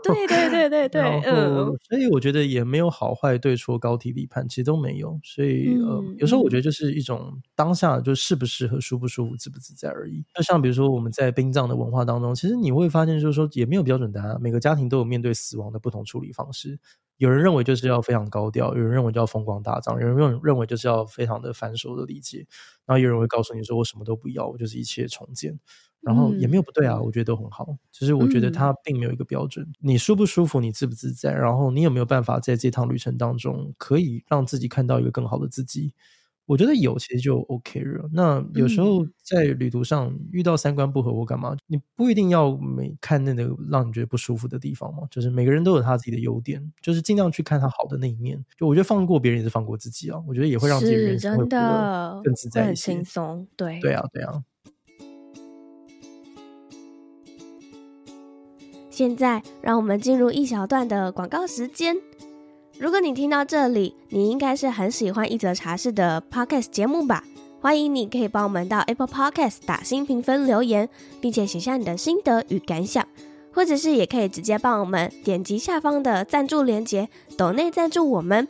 [0.03, 1.01] 对对对对 对。
[1.01, 5.19] 然后，嗯，所以我觉得也没有好坏对错、高低立判，其实都没有。
[5.23, 10.23] 所以，呃、嗯，有时候我觉得就是一种当下，就适不适合、舒不舒服、自不自在而已。
[10.35, 16.77] 就像比如说我们在殡葬的文化当中，其实你会发现，就是说也没有标准答案，每个家庭都有面对死亡的不同处理方式。
[17.17, 22.45] 有人认为就是要非常高调，有人认为就要风光大葬，有人认认为就是要非常的繁琐的理解，
[22.85, 25.59] 然后有人会告诉你说我什么都不要，我就是一切重建，
[26.01, 27.67] 然后也没有不对啊，嗯、我觉得都很好。
[27.91, 35.93] 其实我觉得它并没有一个标准，嗯、你舒不舒服，你自不自在，然后你有没有办法在这趟旅程当中可以让自己看到一个更好的自己。
[36.47, 38.09] 我觉得有，其实就 OK 了。
[38.13, 45.03] 那有时候在旅途上遇到三观不合或干嘛，你不一定要每看那个让你觉得不舒服的地方嘛。
[45.11, 48.41] 就是每个人都有他自己的优点，就是尽量去看他好的那一面。
[48.57, 50.17] 就我觉得放过别人也是放过自己啊。
[50.25, 53.45] 我觉得也会让自己人生会更自在一些，很轻松。
[53.57, 54.41] 对，对啊，对啊。
[58.89, 62.06] 现在让我们进入一小段的广告时间。
[62.79, 67.23] 如果你听到这里，你应该是很喜欢一则茶室的 Podcast 节目吧？
[67.59, 70.87] 欢迎你可以帮我们到 Apple Podcast 打新评分留言，
[71.19, 73.03] 并且写下你的心得与感想，
[73.51, 78.47] 或者是也可以直接帮我们点击下方的赞助链接，抖内赞助我们。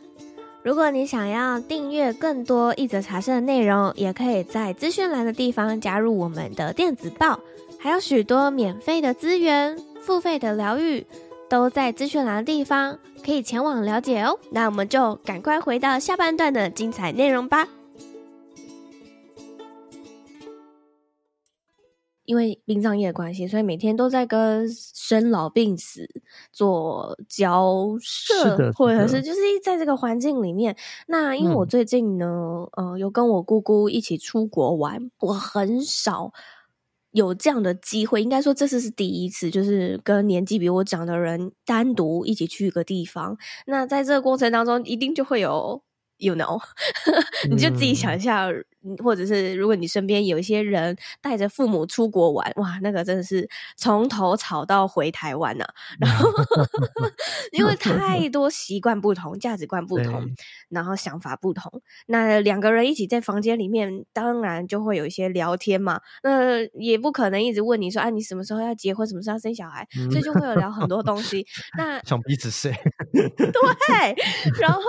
[0.62, 7.40] 如果你想要订阅更多一则茶室的内容，也可以在资讯栏的地方加入我们的电子报，
[7.78, 11.06] 还有许多免费的资源、付费的疗愈。
[11.48, 14.38] 都在资讯栏的地方，可以前往了解哦。
[14.52, 17.68] 那我们就赶快回到下半段的精彩内容吧。
[22.26, 26.06] 因为殡葬业的关系，所以每天都在跟生老病死
[26.52, 30.76] 做交涉，或者是就是在这个环境里面。
[31.06, 36.30] 那因为我最近呢，嗯、呃，有跟我姑姑一起出国玩，我很少。
[37.18, 43.36] 有这样的机会，应该说这次是第一次，就是跟年纪比我长的人单独一起去一个地方。
[43.66, 45.82] 那在这个过程当中，一定就会有
[46.18, 46.60] ，you know，
[47.50, 48.48] 你就自己想一下。
[48.84, 55.74] 嗯或者是如果你身边有一些人带着父母出国玩，哇，那个真的是从头吵到回台湾呢、啊。
[56.00, 56.30] 然后
[57.52, 60.24] 因为太多习惯不同、价值观不同，
[60.68, 66.00] 然后想法不同，那两个人一起在房间里面，当然就会有一些聊天嘛。
[66.22, 71.44] 那也不可能一直问你说，啊，你什么时候要结婚，什么时候要生小孩，所以就会有聊很多东西。
[71.76, 72.72] 那想彼此睡，
[73.12, 74.14] 对。
[74.60, 74.80] 然后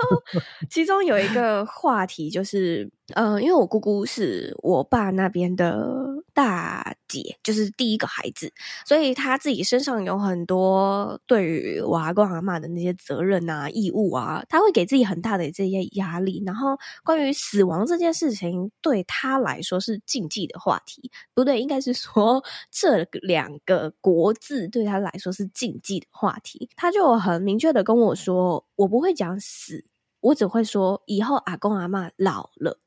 [0.70, 2.88] 其中有一个话题就是。
[3.14, 8.52] 呃，因为我姑姑是我爸那边的大姐，就是第一个孩子，
[8.86, 16.42] 所以她自己身上有很多对于我阿公阿嬷的那些责任啊、义务啊，她会给自己很大的这些压力。
[16.46, 26.68] 然后，关于死亡这件事情，对她来说是禁忌的话题，不对，应该是说这两个国字对她来说是禁忌的话题。
[26.76, 29.84] 她就很明确的跟我说，我不会讲死，
[30.20, 32.78] 我只会说以后阿公阿嬷老了。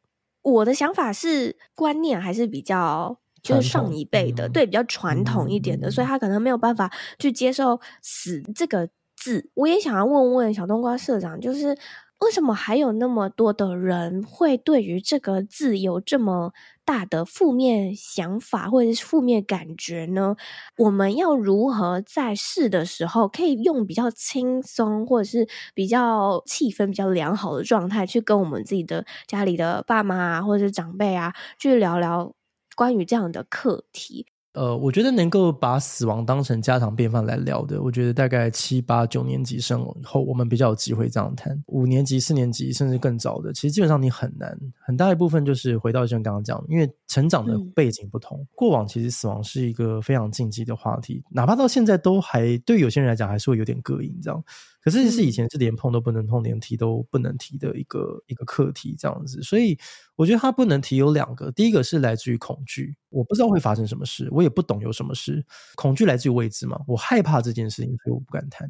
[0.43, 9.49] 我的想法是观念还是比较就是上一辈的，对，比较传统一点的，所以他可能没有办法去接受“死”这个字。
[9.55, 11.77] 我也想要问问小冬瓜社长，就是
[12.19, 16.53] 为什么还有那么多的人会对于这个字有这么
[16.85, 20.35] 大的负面想法或者是负面感觉呢？
[20.77, 32.33] 我们要如何在试的时候可以用比较轻松或者是比较气氛比较良好的状态去跟我们自己的家里的爸妈啊或者是长辈啊去聊聊
[32.75, 34.25] 关于这样的课题？
[34.53, 41.59] 呃，我觉得能够把死亡当成家常便饭来聊的，我觉得大概七八九年级生以后，我们比较有机会这样谈。
[41.67, 44.55] 五年级、四年级甚至更早的，其实基本上你很难。
[44.85, 54.43] 很大一部分就是回到像刚刚讲，因为成长的背景不同，嗯、过往其实死亡是一个非常禁忌的话题，哪怕到现在都还对有些人来讲还是会有点膈应这样。
[54.83, 59.77] 可是是以前是连碰都不能碰，连提都不能提的一个一个课题这样子，所以
[60.17, 65.41] 我觉得他不能提有两个，第一个是来自于恐惧，我不知道会发生什么事，我也不懂有什么事，
[65.75, 68.67] 恐惧来自于未知嘛，我害怕这件事情，所以我不敢谈，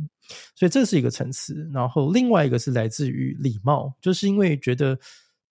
[0.56, 1.68] 所以这是一个层次。
[1.74, 4.96] 然后另外一个是来自于礼貌，就是因为觉得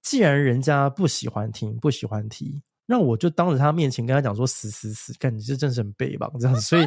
[0.02, 6.86] 既然人家不喜欢听，不喜欢提，那我就当着他面前跟他讲说死死死，感觉这真是很背吧这样子，所以。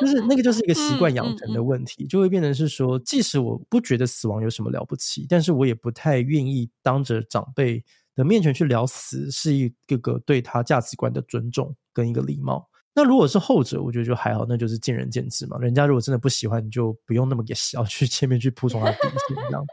[0.00, 12.68] 就是那个，就是一个习惯养成的问题，就会变成是说，即使我不觉得死亡有什么了不起，但是我也不太愿意当着长辈的面前去聊死，是一个个对他价值观的尊重跟一个礼貌。
[12.94, 15.58] 那如果是后者，我觉得就还好，那就是见仁见智嘛。
[15.58, 19.64] 人家如果真的不喜欢，你就不用那么给小去前面去铺充他底线这样。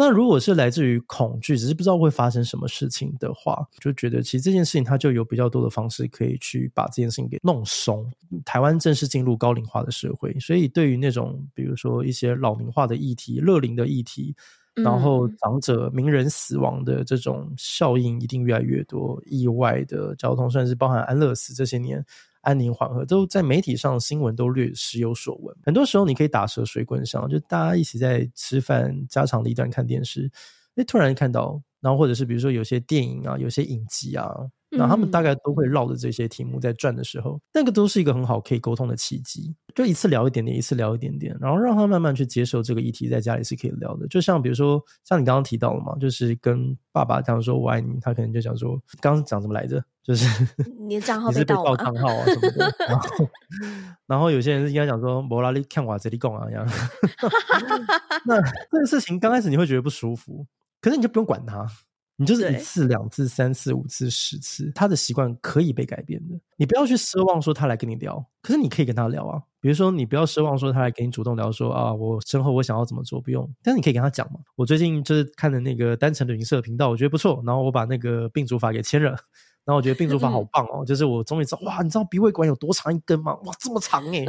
[0.00, 8.08] 那如果是来自于恐惧，只是不知道会发生什么事情的话，就觉得其实这件事情它就有比较多的方式可以去把这件事情给弄松。
[8.44, 14.36] 台湾正式进入高龄化的社会，所以对于那种比如说一些老龄化的议题、乐龄的议题，
[14.76, 22.06] 然后长者、名人死亡的这种效应一定越来越多，意外的交通，甚至包含安乐死这些年。
[22.48, 30.30] 安宁缓和都在媒体上新闻都略时有所闻，很多时候你可以打蛇随棍上，就大家一起在吃饭，家长里短看电视，
[30.76, 34.34] 诶，突然看到，然后或者是比如说有些电影啊，有些影集啊。
[34.70, 39.54] 那他们大概都会绕着这些题目在转的时候，嗯、那个都是一个很好可以沟通的契机。
[39.74, 44.06] 就一次聊一点点，一次聊一点点，然后让他慢慢去接受这个议题，在家里是可以聊的。
[44.08, 49.82] 就像比如说，像你刚刚提到了嘛，就是跟爸爸这样说“我爱你”，他可能就想说，刚刚讲什么来着？
[50.08, 50.26] 就是
[50.88, 52.74] 你的账号被盗了，账号啊什么的。
[52.88, 53.30] 然后，
[54.06, 56.66] 然后有些人是应该讲说“摩拉利看瓦这里贡啊”一样。
[58.24, 58.40] 那
[58.70, 60.46] 这个事情刚开始你会觉得不舒服，
[60.80, 61.66] 可是你就不用管他。
[62.20, 66.34] 你就是一次、两次、三次、五次、十次，他的习惯可以被改变的。
[66.56, 69.40] 你不要去奢望说他来跟你聊，可是你可以跟他聊啊。
[69.60, 73.48] 比如说，你不要奢望说他来跟你主动聊说啊，我身后我想要怎么做，不用。
[73.62, 74.40] 但是你可以跟他讲嘛。
[74.56, 79.16] 我最近就是看的那个单程旅行社频道，我觉得不错，然后我把那个病主法给签了。
[79.68, 83.34] 然后我觉得病毒法好棒哦，就是我终于知道哇，你知道鼻胃管有多长一根吗？
[83.44, 84.24] 哇，这么长诶，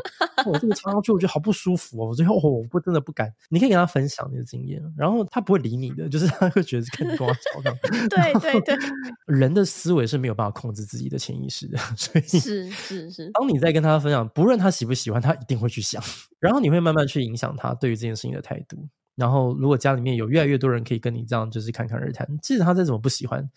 [0.46, 2.08] 我这个插上去，我觉得好不舒服哦。
[2.08, 3.34] 我最后我不真的不敢。
[3.48, 7.74] 你可以跟他分享你的经验，然后他不会理你的，就是他会觉得是跟你跟我吵的。
[8.10, 8.76] 对对对，
[9.34, 13.32] 人的思维是没有办法控制自己的潜意识的，所以是是是。
[13.32, 16.04] 当你在跟他分享，不论他喜不喜欢，他一定会去想，
[16.42, 18.90] 然后你会慢慢去影响他对于这件事情的态度。
[19.16, 23.50] 然后如果家里面有越来越多人可以跟你这样就是侃侃而谈，即使他再怎么不喜欢。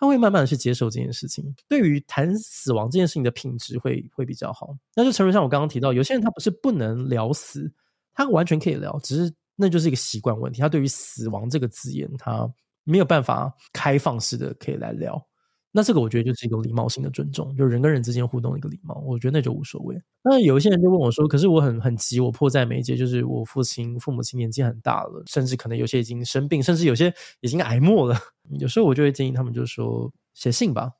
[0.00, 4.74] 他会慢慢的去接受这件事情，对于谈死亡这件事情的品质会会比较好。
[4.96, 7.70] 那就成为像我刚刚提到，有些人他不是不能聊死，
[8.14, 10.62] 他完全可以聊，只是那就是一个习惯问题。
[10.62, 12.50] 他对于死亡这个字眼，他
[12.82, 15.22] 没有办法开放式的可以来聊。
[15.72, 20.00] 那这个我觉得就是一个礼貌性的尊重，就人跟人之间互动的一个礼貌，我觉得那就无所谓。
[20.24, 28.18] 那有一些人就问我说：“可是我很很急，我迫在眉睫，就是我父亲、父母亲年纪很大了，甚至可能有些已经生病，甚至有些已经癌末了。
[28.58, 30.92] 有时候我就会建议他们，就是说写信吧，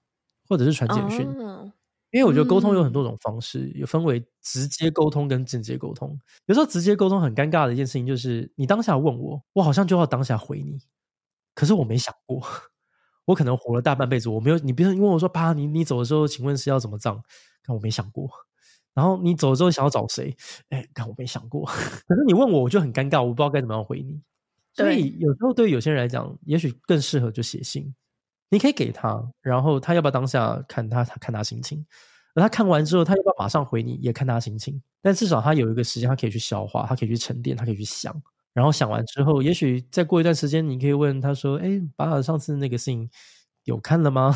[0.49, 1.73] 或者是传简讯，哦、
[2.13, 6.17] 因为我觉得沟通有很多种方式，有分为直接沟通跟间接沟通。
[6.47, 10.79] 有时候直接沟通很尴尬的一件事情就是，你当下问我，我好像就要当下回你，
[11.55, 12.43] 可是我没想过。”
[13.31, 17.15] 我可能活了大半辈子，我没有你，别人问我说：“爸，你你走的时候，请问是要怎么葬？”
[17.63, 18.29] 看我没想过。
[18.93, 20.37] 然后你走了之后想要找谁？
[20.71, 21.65] 哎，看我没想过。
[22.09, 24.21] 可是你问我，我就很尴尬，我不知道该怎么样回你。
[24.75, 27.95] 所以有时候对于有些人来讲，也许更适合就写信。
[28.49, 31.87] 你可以给他，然后他要不要当下看他，他看他心情。
[32.35, 34.83] 而他看完之后，他要不要马上回你，也看他心情。
[35.01, 38.13] 但至少他有一个时间，他可以去消化，他可以去沉淀，他可以去想。
[38.61, 43.09] 然后想完之后，也许再过一段时间，你可以问他说：“哎，爸，上次那个信
[43.65, 44.35] 有看了吗？”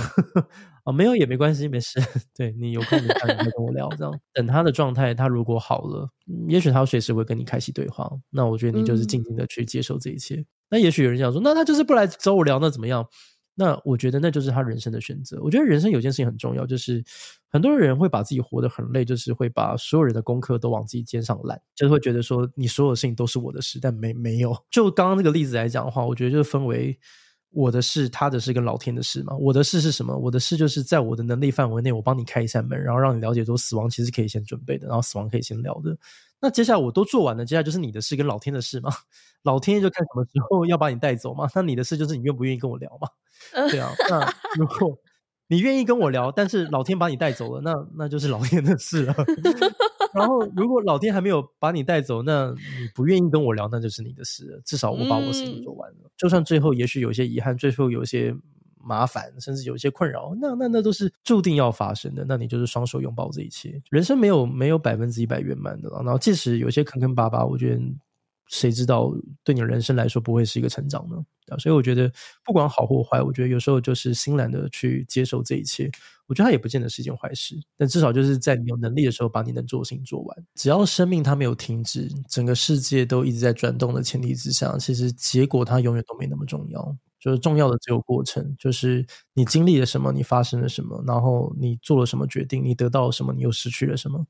[0.86, 2.00] 哦，没有也没关系，没事。
[2.34, 6.08] 对，你有空你看，你再跟我聊，这样等他的状态，他如果好了，
[6.48, 8.10] 也许他随时会跟你开启对话。
[8.30, 10.36] 那我觉得你就是静静的去接受这一切。
[10.36, 13.06] 嗯、那也许有人想说：“那他就是不来找我聊，那怎么样？”
[13.54, 15.40] 那我觉得那就是他人生的选择。
[15.42, 17.02] 我觉得人生有件事情很重要，就是
[17.48, 24.56] 很多人会把自己活得很累，就是会把所有人的功课都往自己肩上揽，就是会觉得说你所有事情都是我的事，但没没有。
[24.70, 26.98] 就刚刚那个例子来讲的话，我觉得就是分为
[27.50, 29.36] 我的事、他的事跟老天的事嘛。
[29.36, 30.16] 我的事是什么？
[30.16, 35.96] 我的事就是在我的能力范围内，我帮你开一扇门，然后让你了解说死亡其实可以先准备的，然后死亡可以先聊的。
[36.44, 38.90] 那接下来我都做完了，接下来就是你的事跟老天的事嘛。
[39.44, 41.48] 老天爷就看什么时候要把你带走嘛。
[41.54, 43.08] 那你的事就是你愿不愿意跟我聊嘛？
[43.70, 43.90] 对啊。
[44.10, 44.98] 那如果
[45.48, 49.14] 你愿意跟我聊，但是老天把你带走了，那那就是老天的事了。
[50.12, 54.60] 然后如果老天还没有把你带走，那你不愿意跟我聊，那就是你的事了。
[54.66, 58.36] 至少我把我事情做完了，嗯、就算最后也许有些遗憾，最后有些。
[58.84, 62.24] 麻烦，甚至有一些困扰，那那那都是注定要发生的。
[62.28, 63.80] 那你就是双手拥抱这一切。
[63.90, 65.88] 人生没有没有百分之一百圆满的。
[65.90, 67.82] 然后即使有些坑坑巴巴，我觉得
[68.48, 69.12] 谁知道
[69.42, 71.16] 对你人生来说不会是一个成长呢？
[71.48, 72.10] 啊，所以我觉得
[72.44, 75.90] 不管好或坏，我觉得有时候就是欣然的去接受这一切。
[76.26, 80.44] 我觉得它也不见得是一件坏事，但至少就是在你有能力的时候，把你能做的事情做完。
[80.54, 86.96] 只要生命它没有停止，整个世界都一直在转动的前提之下，其实结果它永远都没那么重要。
[87.24, 94.26] 就是重要的只有过程，就是你经历了什么，你发生了什么，然后你做了什么决定，你得到了什么，你又失去了什么。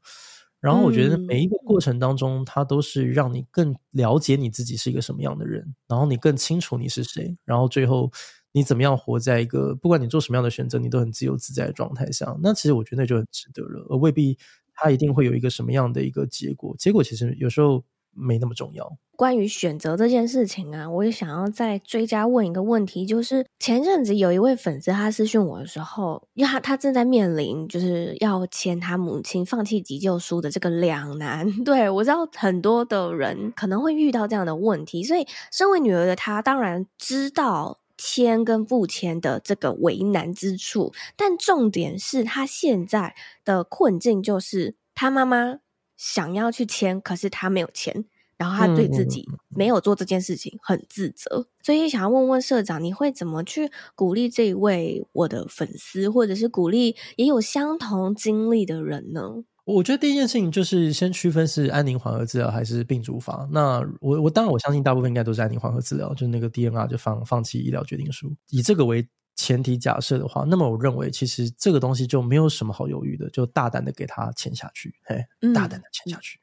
[0.61, 8.09] 然后我觉得每一个过程当中，它都是让你更了解你自己是一个什么样的人，然后你更清楚你是谁，然后最后
[8.53, 12.35] 你怎么样活在一个不管你做什么样的选择，你都很自由自在的状态下。
[12.41, 14.39] 那其实我觉得那就很值得了，而未必
[14.73, 16.77] 它一定会有一个什么样的一个结果。
[16.79, 17.83] 结果其实有时候。
[18.15, 18.97] 没那么重要。
[19.17, 31.49] 关于选择这件事情啊，我也想要再追加问一个问题，就是前阵子有一位粉丝他私讯我的时候，因为他他正在面临就是要签他母亲放弃急救书的这个两难。
[31.63, 45.61] 对，我知道很多的人可能会遇到这样的问题，所以身为女儿的他当然知道签跟不签的这个为难之处，但重点是他现在的困境就是他妈妈。
[45.97, 48.05] 想要去签，可是他没有签，
[48.37, 59.45] 然后他对自己没有做这件事情很自责，嗯、所以想要问问社长，你会怎么去鼓励这一位我的粉丝，或者是鼓励也有相同经历的人呢？
[59.65, 63.49] 我觉得第一件事情就是先区分是安宁缓和治疗还是病主法。
[63.51, 69.07] 那我我当然我相信大部分应该都是安宁缓和治疗，就是那个 DNR 就放放弃医疗决定书，以这个为。
[69.37, 76.39] 前提假设的话，那么我认为其实这个东西就没有什么好犹豫的，就大胆的给他签下去，嘿，大胆的签下去。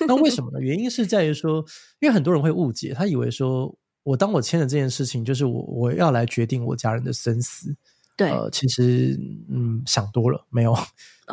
[0.00, 0.60] 嗯、那为什么呢？
[0.60, 1.64] 原因是在于说，
[2.00, 7.74] 因为很多人会误解，他以为说我当我签了这件事情，就是我我要来决定我家人的生死。
[8.14, 9.18] 对，呃，其实
[9.48, 10.76] 嗯，想多了，没有，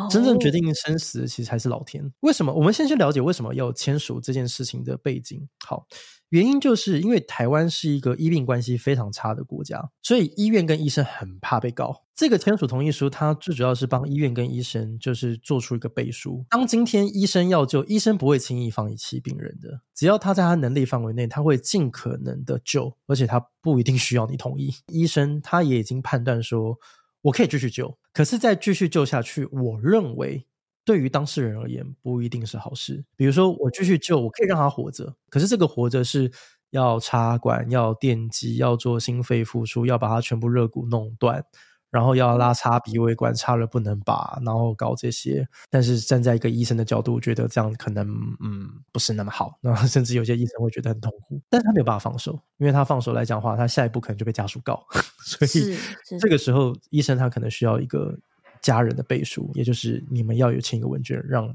[0.09, 2.11] 真正决定生死的其实还是老天。
[2.21, 2.53] 为什么？
[2.53, 5.47] 我们先去了解为什么要签署这件事情的背景。
[5.65, 5.85] 好。
[6.29, 12.03] 原因就是因为台湾是一个医病关系非常差的国家，所以医院跟医生很怕被告。
[12.15, 16.45] 这个签署同意书，它最主要是帮医院跟医生就是做出一个背书。
[16.51, 24.71] 当今天医生要救，医生不会轻易放弃病人的，只要他在他能力范围内，他会尽可能的救，而且他不一定需要你同意。
[24.85, 26.77] 医生他也已经判断说，
[27.21, 30.45] 我可以继续救，可是再继续救下去，我认为。
[30.85, 33.05] 对于当事人而言，不一定是好事。
[33.15, 36.31] 比如说，我继续救，我可以让他活着，可是这个活着是
[36.71, 41.45] 要插管、要电击、要做心肺复苏、要把他全部肋骨弄断，
[41.89, 45.47] 然后要拉插鼻胃管，插了不能拔，然后搞这些。
[45.69, 48.07] 但是站在一个医生的角度，觉得这样可能
[48.41, 51.41] 嗯不是那么好，那甚至有些医生会觉得很痛苦。
[51.49, 54.85] 但是他没有办法放手，因为他放手来讲的话，他下一步可能就被家属告。
[55.25, 55.77] 所以
[56.19, 58.17] 这个时候，医生他可能需要一个。
[58.61, 61.47] 家人的背书，也就是你们要有签一个问卷，让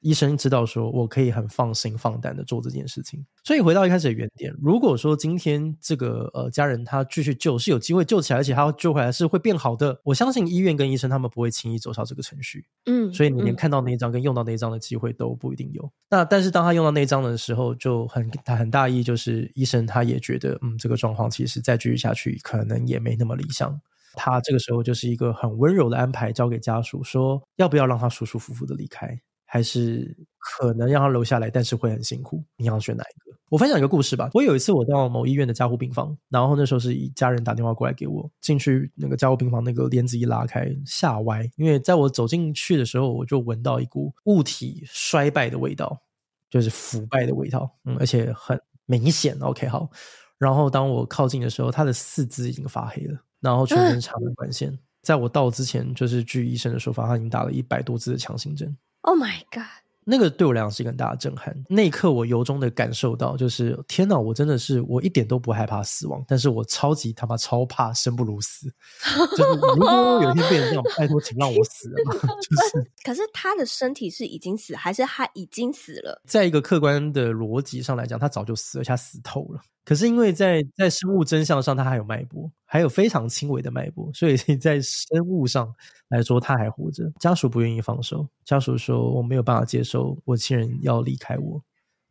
[0.00, 3.24] 医生知道说，我可以很放心放胆的做这件事情。
[3.44, 12.64] 所以回到一开始的原点，如果说今天这个呃家人他继续救是有机会救起来，而且他要救回来是会变好的，我相信医院跟医生他们不会轻易走上这个程序。
[12.86, 15.82] 嗯，所以你连看到那一张跟用到那一张的机会都不一定有。
[15.82, 23.80] 嗯、那但是当他用到那一张的时候，就很他很大意，就是医生他也觉得，嗯，这个状况其实再继续下去可能也没那么理想。
[24.18, 32.44] 他这个时候就是一个很温柔的安排，交给家属说，要不要让他舒舒服服的离开，还是可能让他留下来，但是会很辛苦。
[32.56, 33.36] 你要选哪一个？
[33.48, 34.28] 我分享一个故事吧。
[34.34, 45.96] 我有一次我到某医院的加护病房，然后那时候是一家人打电话过来给我，进去那个加护病房，那个帘子一拉开，吓歪，因为在我走进去的时候，我就闻到一股物体衰败的味道，
[46.50, 49.38] 就是腐败的味道，嗯，而且很明显。
[49.38, 49.88] OK，好。
[50.38, 53.16] 然后当我靠近的时候，他的四肢已经发黑了。
[53.40, 58.76] 然后全身插满管线，在我到之前，就是据医生的说法，他已经打了一百多支的强心针。
[59.06, 59.62] Oh my god！
[60.08, 61.52] 那个对我来讲是一个很大的震撼。
[61.68, 68.72] 那一刻，我由衷的感受到，就是天哪，我真的是我一点都不害怕死亡，但是我超级他妈超怕生不如死。
[69.36, 72.14] 就是如果有一天变成这样，拜托，请让我死了吧。
[72.14, 76.20] 就是， 可是他的身体是已经死，还是他已经死了？
[76.24, 79.60] 在一个客观的逻辑上来讲，他早就死了，而且他死透了。
[79.86, 85.72] 可是因为在在生物真相上，他还有脉搏，还有非常轻微的脉搏，所以在生物上
[86.08, 87.08] 来说，他还活着。
[87.20, 91.62] 家属不愿意放手，家属说：“我没有办法接受我亲人要离开我。”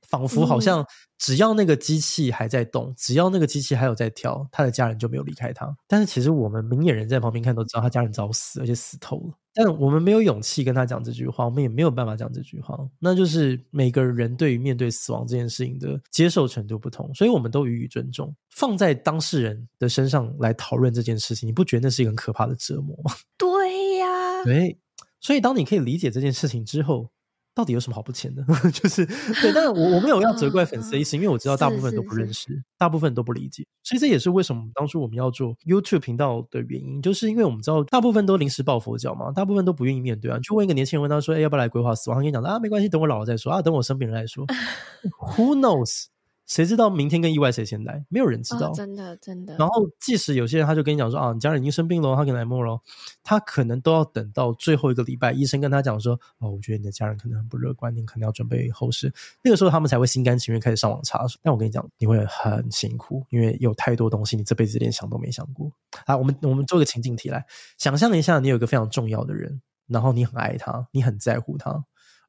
[0.10, 0.86] 仿佛好像
[1.18, 5.68] 只要那个机器还在动，嗯、只要那个机器还有在跳，他的家人就没有离开他。
[5.88, 9.34] 但是其实我们明眼人在旁边看都知道，他家人早死，而且死透了。
[9.58, 12.78] 但我们没有勇气跟他讲这句话，我们也没有办法讲这句话。
[13.00, 18.36] 那就是每个人对于面对死亡这件事情的接受程度不同，所以我们都予以尊重。
[18.50, 23.14] 放在当事人的身上来讨论这件事情，你不觉得那是一个很可怕的折磨吗？
[23.38, 24.78] 对呀，对。
[25.22, 27.10] 所以当你可以理解这件事情之后，
[27.56, 28.44] 到底有什么好不签的？
[28.70, 40.38] 就是对，但是我我没有要责怪粉丝的意思，因为我知道大部分都不认识，大部分都不理解，所以这也是为什么当初我们要做 YouTube 频道的原因，就是因为我们知道大部分都临时抱佛脚嘛，大部分都不愿意面对啊。
[40.40, 44.46] 就问一个年轻人，问他说：“哎，要不要来规划死亡？”他跟你讲啊，没关系，等我老了再说啊，等我生病了再说。
[45.38, 46.06] Who knows？
[46.48, 48.06] 谁知道明天跟意外谁先来？
[48.10, 49.56] 没有人知道，哦、真的真的。
[49.58, 52.80] 然后，即使有些人他就跟你讲说啊，你家人已经生病了，他可能来摸了，
[53.24, 59.12] 他可能都要等到最后一个礼拜，医生跟他讲说，哦，我觉得你的家人可能很不乐观，你可能要准备后事。
[59.44, 61.26] 那个时候，他们才会心甘情愿开始上网查。
[61.42, 65.72] 但我跟你讲，你会很辛苦，因为有太多东西你这辈子连想都没想过。
[66.06, 67.46] 啊，我们我们做个情境题来，
[67.78, 71.86] 想象一下，你有一个非常重要的人，然后你很爱他，你很在乎他。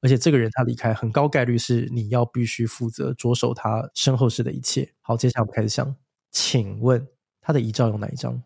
[0.07, 4.89] 而且这个人他离开，很高概率是你要必须负责着手他身后事的一切。
[5.01, 5.97] 好，接下来我们开始想，
[6.31, 7.05] 请问
[7.41, 8.41] 他的遗照有哪一张？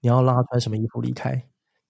[0.00, 1.48] 你要让他穿什么衣服离开？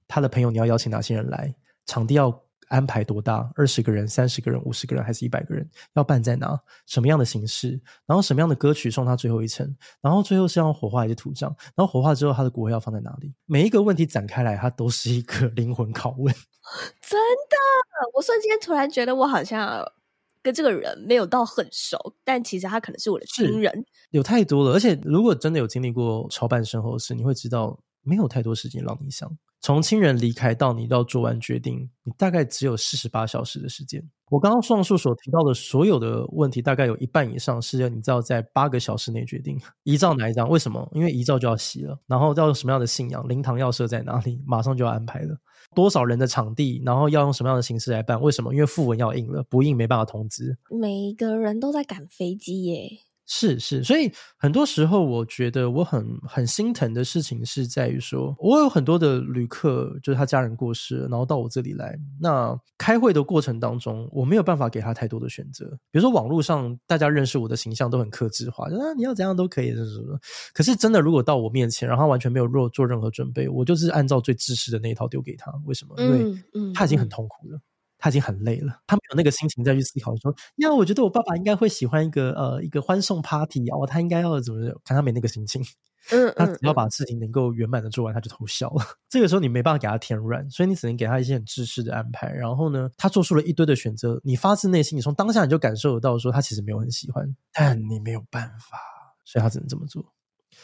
[0.08, 1.54] 他的朋友你要邀请哪些人来？
[1.84, 2.43] 场地要
[2.74, 3.48] 安排多大？
[3.54, 5.64] 二十个人、三十个人、五十个人，还是一百个人？
[5.94, 6.60] 要办在哪？
[6.86, 7.80] 什么样的形式？
[8.04, 9.64] 然后什么样的歌曲送他最后一程？
[10.00, 11.54] 然后最后是要火化还是土葬？
[11.76, 13.32] 然后火化之后他的骨灰要放在哪里？
[13.46, 16.34] 每一个问题展开来，它都是一个 灵魂拷问。
[17.00, 17.56] 真的。
[18.12, 19.80] 我瞬间突然觉得我好像
[20.42, 23.84] 跟这个人没有到很熟，但其实他可能是我的亲人。
[24.10, 29.30] 有太多了，而且如果真的有经历过超办身后事，你会知道没有太多时间让你想。
[29.64, 34.06] 从亲人离开到你要做完决定，你大概只有四十八小时的时间。
[34.28, 40.86] 我刚刚上述所提到的所有的问题，大概有一半以上是要你知道在八个小时内决定遗照哪一张，为什么？
[40.92, 45.34] 因为遗照就要洗了，然后要用什么样的信仰，灵堂要设在哪里，马上就要安排了。
[45.74, 48.20] 多少人的场地，然后要用什么样的形式来办？
[48.20, 48.52] 为什么？
[48.52, 50.58] 因为訃闻要印了，不印没办法通知。
[50.78, 52.90] 每一个人都在赶飞机耶。
[53.26, 61.98] 是是，所以很多时候我觉得我很很心疼的事情是在于说，我有很多的旅客，就是他家人过世了，然后到我这里来。
[62.20, 65.64] 那开会的过程当中，我没有办法给他太多的选择。
[65.90, 70.18] 比如说网络上大家认识我的形象都很克制化，就啊你要怎样都可以，是什么？
[70.52, 75.50] 可是真的如果到我面前，然后他完全没有做做任何准备，我就是按照最支持的那一套丢给他。
[75.64, 75.94] 为什么？
[75.98, 77.56] 因为他已经很痛苦了。
[77.56, 77.64] 嗯嗯
[78.04, 84.94] 他已经很累了，他没有那个心情再去思考说，呀，我觉得我爸爸应该会喜欢一个呃一个欢送 party 哦，他应该要怎么看？
[84.94, 85.64] 他没那个心情，
[86.10, 88.84] 嗯，他只要把事情能够圆满的做完，他就偷笑了。
[89.08, 92.30] 这个时候你没办法给他添乱，所以你只能给他一些很制式的安排。
[92.30, 97.24] 然后呢，他做出了一堆的选择，你发自内心，你从当下你就感受得到说他其实没有很喜欢，
[97.54, 98.78] 但你没有办法，
[99.24, 100.04] 所以他只能这么做。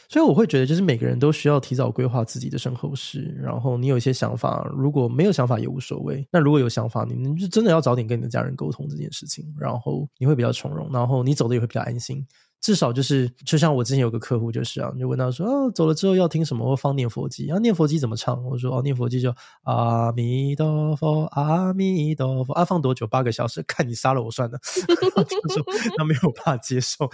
[0.09, 3.35] 所以我会觉得，就是每个人都需要提早规划自己的身后事。
[3.43, 6.27] 然后你有一些想法，如果没有想法也无所谓。
[6.31, 12.27] 那如果有想法，你们就真的要早点跟你的家人沟通这件事情，然后你会比较从容，然后你走的也会比较安心。
[12.61, 16.71] 至少就是，就像我之前有个客户就是啊，就问他说，哦，走了之后要听什么？
[16.71, 17.59] 我放念佛机啊？
[17.59, 18.45] 念佛机怎么唱？
[18.45, 23.07] 我说哦，念佛机就阿弥陀佛，阿弥陀佛啊，放多久？
[23.07, 23.63] 八个小时？
[23.63, 24.59] 看你杀了我算了。
[24.61, 25.65] 他说
[25.97, 27.09] 他没有办法接受，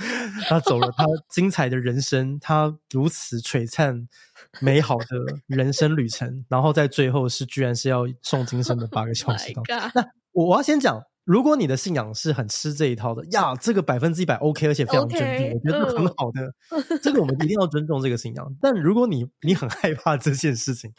[0.48, 4.08] 他走了，他精彩的人生，他如此璀璨
[4.60, 5.06] 美好的
[5.46, 9.52] 人生旅程，然后在最后是居然是要诵经声的八个小时。
[9.94, 11.00] 那我我要先讲。
[11.26, 16.54] 如果你的信仰是很吃这一套的呀，这个百分之一百 OK，而且非常坚定，okay, 我觉得是很好的。
[16.70, 18.56] Uh, 这个我们一定要尊重这个信仰。
[18.60, 20.92] 但如果你你很害怕这件事情，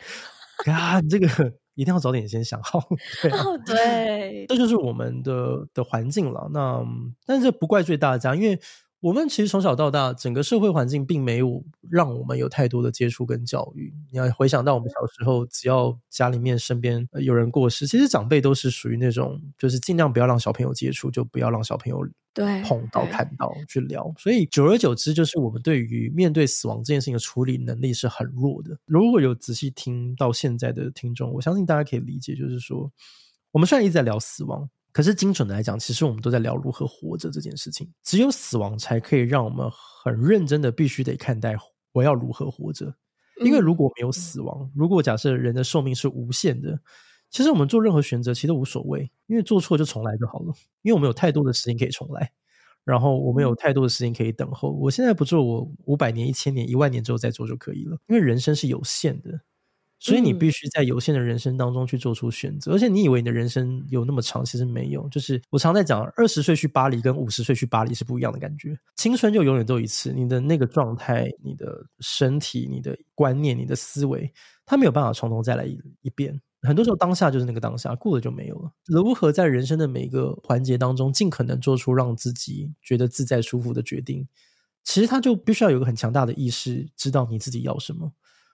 [0.65, 1.28] 啊，这个
[1.75, 2.84] 一定要早点先想好。
[3.23, 6.49] 对、啊，oh, 对，这就是我们的的环境了。
[6.51, 6.86] 那
[7.25, 8.59] 但是这不怪罪大家，因为。
[8.99, 13.93] 我们其实从小到大，整个社会环境并没有让我们有太多的接触跟教育。
[14.11, 24.11] 你要回想到我们小时候，只要家里面身边有人过世，其实长辈都是属于那种，就是尽量不要让小朋友接触，就不要让小朋友对碰到、看到、去聊。
[24.17, 28.75] 所以久而久之，就是我们对于面对死亡这件事情的处理能力是很弱的。
[28.85, 32.91] 如果有仔细听到现在的听众，我相信大家可以理解，就是说，
[33.51, 34.67] 我们虽然一直在聊死亡。
[34.97, 37.87] 可是精准的来讲，其实我们都在聊如何活着这件事情。
[38.01, 41.55] 只有死亡才可以让我们很认真的必须得看待
[41.91, 42.91] 我要如何活着。
[43.45, 46.79] 因为如果没有死亡，如果假设人的寿命是无限的，
[47.29, 50.51] 其实我们做任何选择其实都无所谓，因为做错就重来就好了。
[50.81, 52.31] 因为我们有太多的时间可以重来，
[52.83, 54.71] 然后我们有太多的时间可以等候。
[54.71, 57.99] 我现在不做，我五百年、一千年、一万年之后再做就可以了。
[58.07, 59.41] 因为人生是有限的。
[59.99, 65.09] 所以你必须在有限的人生当中去做出选择，而且你以为你的人生有那么长，其实没有。
[65.09, 68.77] 就是我常在讲，二十岁去巴黎跟五十岁去巴黎是不一样的感觉。
[68.95, 74.31] 青春就永远都一次，你的那个状态、你的身体、你的观念、你的思维，
[74.65, 76.39] 它没有办法从头再来一一遍。
[76.61, 78.71] 很多时候当下就是那个当下，过了就没有了。
[78.85, 84.27] 如何在人生的每一个环节当中，尽可能做出让自己觉得自在舒服的决定，
[84.83, 88.11] 其实他就必须要有一个很强大的意识，知道你自己要什么。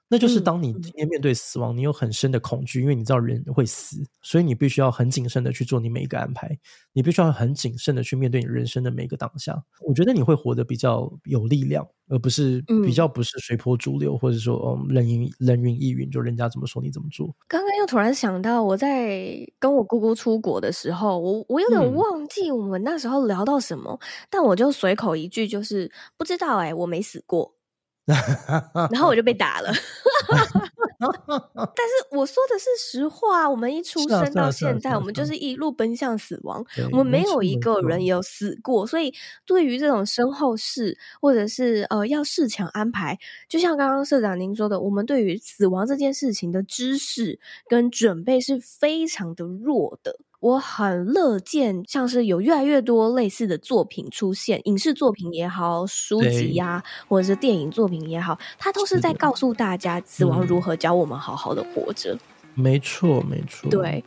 [0.09, 6.55] 那就是当你今天面对死亡，你有很深的恐惧，因为你知道人会死，所以你必须要很谨慎的去做你每一个安排，
[6.91, 9.59] 你必须要很谨慎的去面对你人生的每一个当下。
[9.81, 17.35] 我觉得你会活得比较有力量，而不是比较不是随波逐流，或者说嗯人云人云亦云，就人家怎么说你怎么做。
[17.47, 27.55] 刚刚又突然想到，我在跟我姑姑出国的时候，我我有点忘记我们那时候聊到什么，嗯、但我就随口一句，就是不知道哎、欸，我没死过。
[28.91, 29.71] 然后我就被打了，
[30.99, 33.49] 但是 我说的是实话。
[33.49, 36.65] 我们一出生到现在，我们就是一路奔向死亡。
[36.91, 39.13] 我们没有一个人有死过，所以
[39.45, 47.39] 对于这种身后事或者是呃要事前安排，就像刚刚社长您说的，我们对于死亡这件事情的知识
[47.69, 50.19] 跟准备是非常的弱的。
[50.43, 62.19] 我很乐见，像是有越来越多类似的作品出现，影视作品也好，书籍呀、啊，或者是电影作品也好，它都是在告诉大家死亡如何教我们好好的活着。
[62.55, 63.69] 没错，没错。
[63.69, 64.03] 对。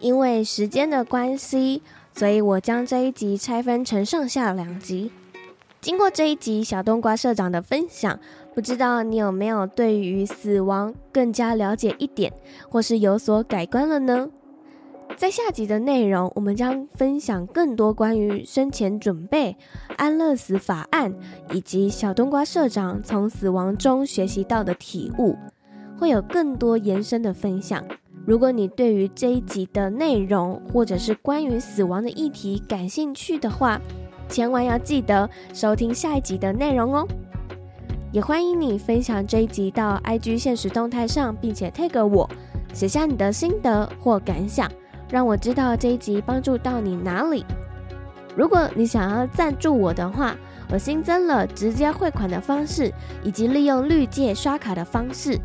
[0.00, 5.12] 因为时间的关系，所以我将这一集拆分成上下两集。
[5.84, 8.18] 经过这一集小冬瓜社长的分享，
[8.54, 12.32] 不知道你有没有对于死亡更加了解一点，
[12.70, 14.30] 或是有所改观了呢？
[15.18, 19.58] 在下集的内容，我们将分享更多关于生前准备、
[19.98, 21.14] 安乐死法案，
[21.52, 25.36] 以及小冬瓜社长从死亡中学习到的体悟，
[25.98, 27.84] 会有更多延伸的分享。
[28.26, 33.78] 如果你对于这一集的内容，或者是关于死亡的议题感兴趣的话，
[34.34, 37.06] 千万要记得收听下一集的内容哦！
[38.10, 42.28] 也欢迎你分享这一集到 IG 现实动态上，并且 tag 我，
[42.72, 44.68] 写下你的心得或感想，
[45.08, 47.46] 让我知道这一集帮助到你哪里。
[48.34, 50.34] 如果你想要赞助我的话，
[50.68, 55.38] 我新增了直接汇款的方式，以及利用绿界刷卡的方式，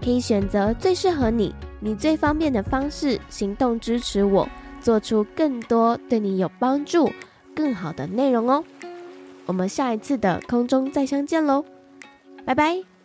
[0.00, 4.48] 可以选择最适合你、你最方便的方式，行动支持我，
[4.80, 7.10] 做出更多对你有帮助。
[7.56, 8.62] 更好的内容哦，
[9.46, 11.64] 我们下一次的空中再相见喽，
[12.44, 12.95] 拜拜。